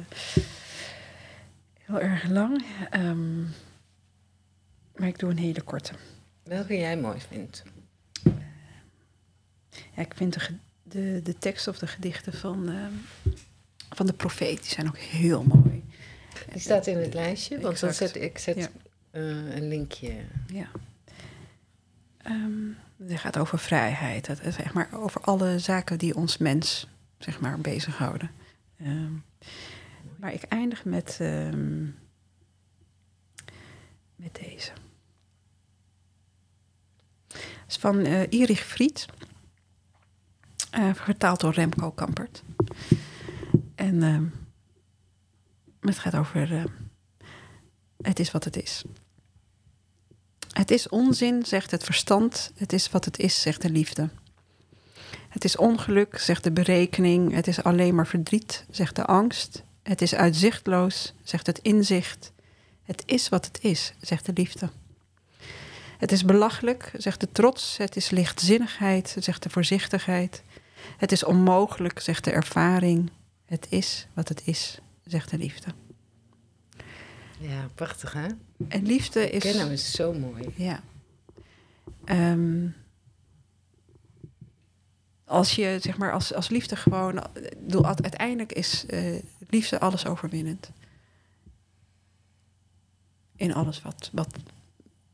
[1.86, 2.64] heel erg lang.
[2.94, 3.48] Um,
[4.96, 5.92] maar ik doe een hele korte.
[6.42, 7.62] Welke jij mooi vindt?
[9.94, 12.68] ja, ik vind de, de, de tekst of de gedichten van...
[12.70, 12.86] Uh,
[13.90, 14.62] van de profeet.
[14.62, 15.84] Die zijn ook heel mooi.
[16.52, 18.68] Die staat in het lijstje, want dan zet, ik zet ja.
[19.12, 20.14] uh, een linkje.
[20.46, 20.68] Ja.
[22.26, 22.76] Um,
[23.06, 24.26] het gaat over vrijheid.
[24.26, 28.30] Het, zeg maar, over alle zaken die ons mens zeg maar, bezighouden.
[28.82, 29.24] Um,
[30.16, 31.18] maar ik eindig met...
[31.20, 31.98] Um,
[34.16, 34.72] met deze.
[37.28, 39.06] Het is van uh, Erich Fried.
[40.78, 42.42] Uh, vertaald door Remco Kampert.
[43.74, 44.20] En uh,
[45.80, 46.52] het gaat over...
[46.52, 46.64] Uh,
[48.02, 48.84] het is wat het is.
[50.52, 52.52] Het is onzin, zegt het verstand.
[52.56, 54.10] Het is wat het is, zegt de liefde.
[55.28, 57.32] Het is ongeluk, zegt de berekening.
[57.32, 59.62] Het is alleen maar verdriet, zegt de angst.
[59.86, 62.32] Het is uitzichtloos, zegt het inzicht.
[62.82, 64.70] Het is wat het is, zegt de liefde.
[65.98, 67.76] Het is belachelijk, zegt de trots.
[67.76, 70.42] Het is lichtzinnigheid, zegt de voorzichtigheid.
[70.96, 73.10] Het is onmogelijk, zegt de ervaring.
[73.44, 75.68] Het is wat het is, zegt de liefde.
[77.38, 78.26] Ja, prachtig hè?
[78.68, 79.42] En liefde is.
[79.42, 80.52] Kennen is zo mooi.
[80.54, 80.82] Ja.
[82.04, 82.74] Um,
[85.26, 87.26] als je zeg maar als, als liefde gewoon.
[87.58, 90.70] Bedoel, uiteindelijk is uh, liefde alles overwinnend.
[93.36, 94.36] In alles wat, wat,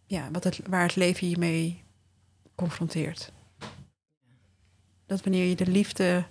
[0.06, 1.82] ja, wat het, waar het leven je mee
[2.54, 3.32] confronteert.
[5.06, 6.24] Dat wanneer je de liefde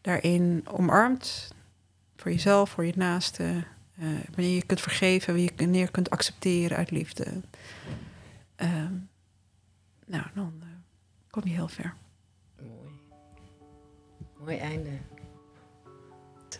[0.00, 1.54] daarin omarmt,
[2.16, 3.64] voor jezelf, voor je naaste,
[3.98, 7.26] uh, wanneer je kunt vergeven, wanneer je kunt accepteren uit liefde,
[8.56, 8.90] uh,
[10.06, 10.62] nou, dan
[11.30, 11.94] kom je heel ver.
[14.46, 14.58] Mooi.
[14.58, 14.90] Einde.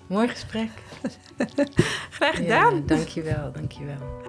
[0.09, 0.70] Mooi gesprek.
[2.16, 2.74] Graag gedaan.
[2.74, 4.24] Ja, dankjewel, dankjewel.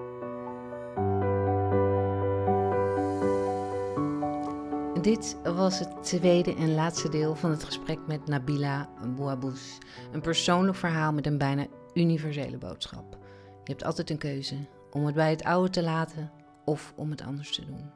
[5.01, 9.77] Dit was het tweede en laatste deel van het gesprek met Nabila Bouabous.
[10.11, 13.17] Een persoonlijk verhaal met een bijna universele boodschap.
[13.63, 14.55] Je hebt altijd een keuze
[14.91, 16.31] om het bij het oude te laten
[16.65, 17.91] of om het anders te doen.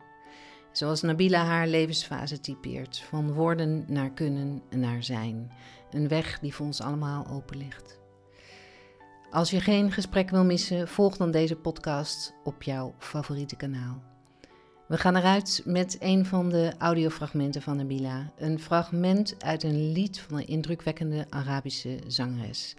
[0.71, 5.51] Zoals Nabila haar levensfase typeert, van worden naar kunnen en naar zijn.
[5.91, 7.99] Een weg die voor ons allemaal open ligt.
[9.31, 14.03] Als je geen gesprek wil missen, volg dan deze podcast op jouw favoriete kanaal.
[14.87, 18.31] We gaan eruit met een van de audiofragmenten van Nabila.
[18.37, 22.75] Een fragment uit een lied van een indrukwekkende Arabische zangeres.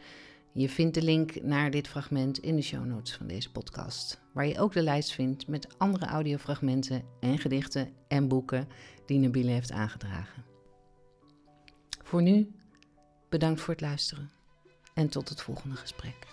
[0.54, 4.46] Je vindt de link naar dit fragment in de show notes van deze podcast, waar
[4.46, 8.68] je ook de lijst vindt met andere audiofragmenten en gedichten en boeken
[9.06, 10.44] die Nabila heeft aangedragen.
[12.02, 12.52] Voor nu,
[13.28, 14.30] bedankt voor het luisteren
[14.94, 16.26] en tot het volgende gesprek.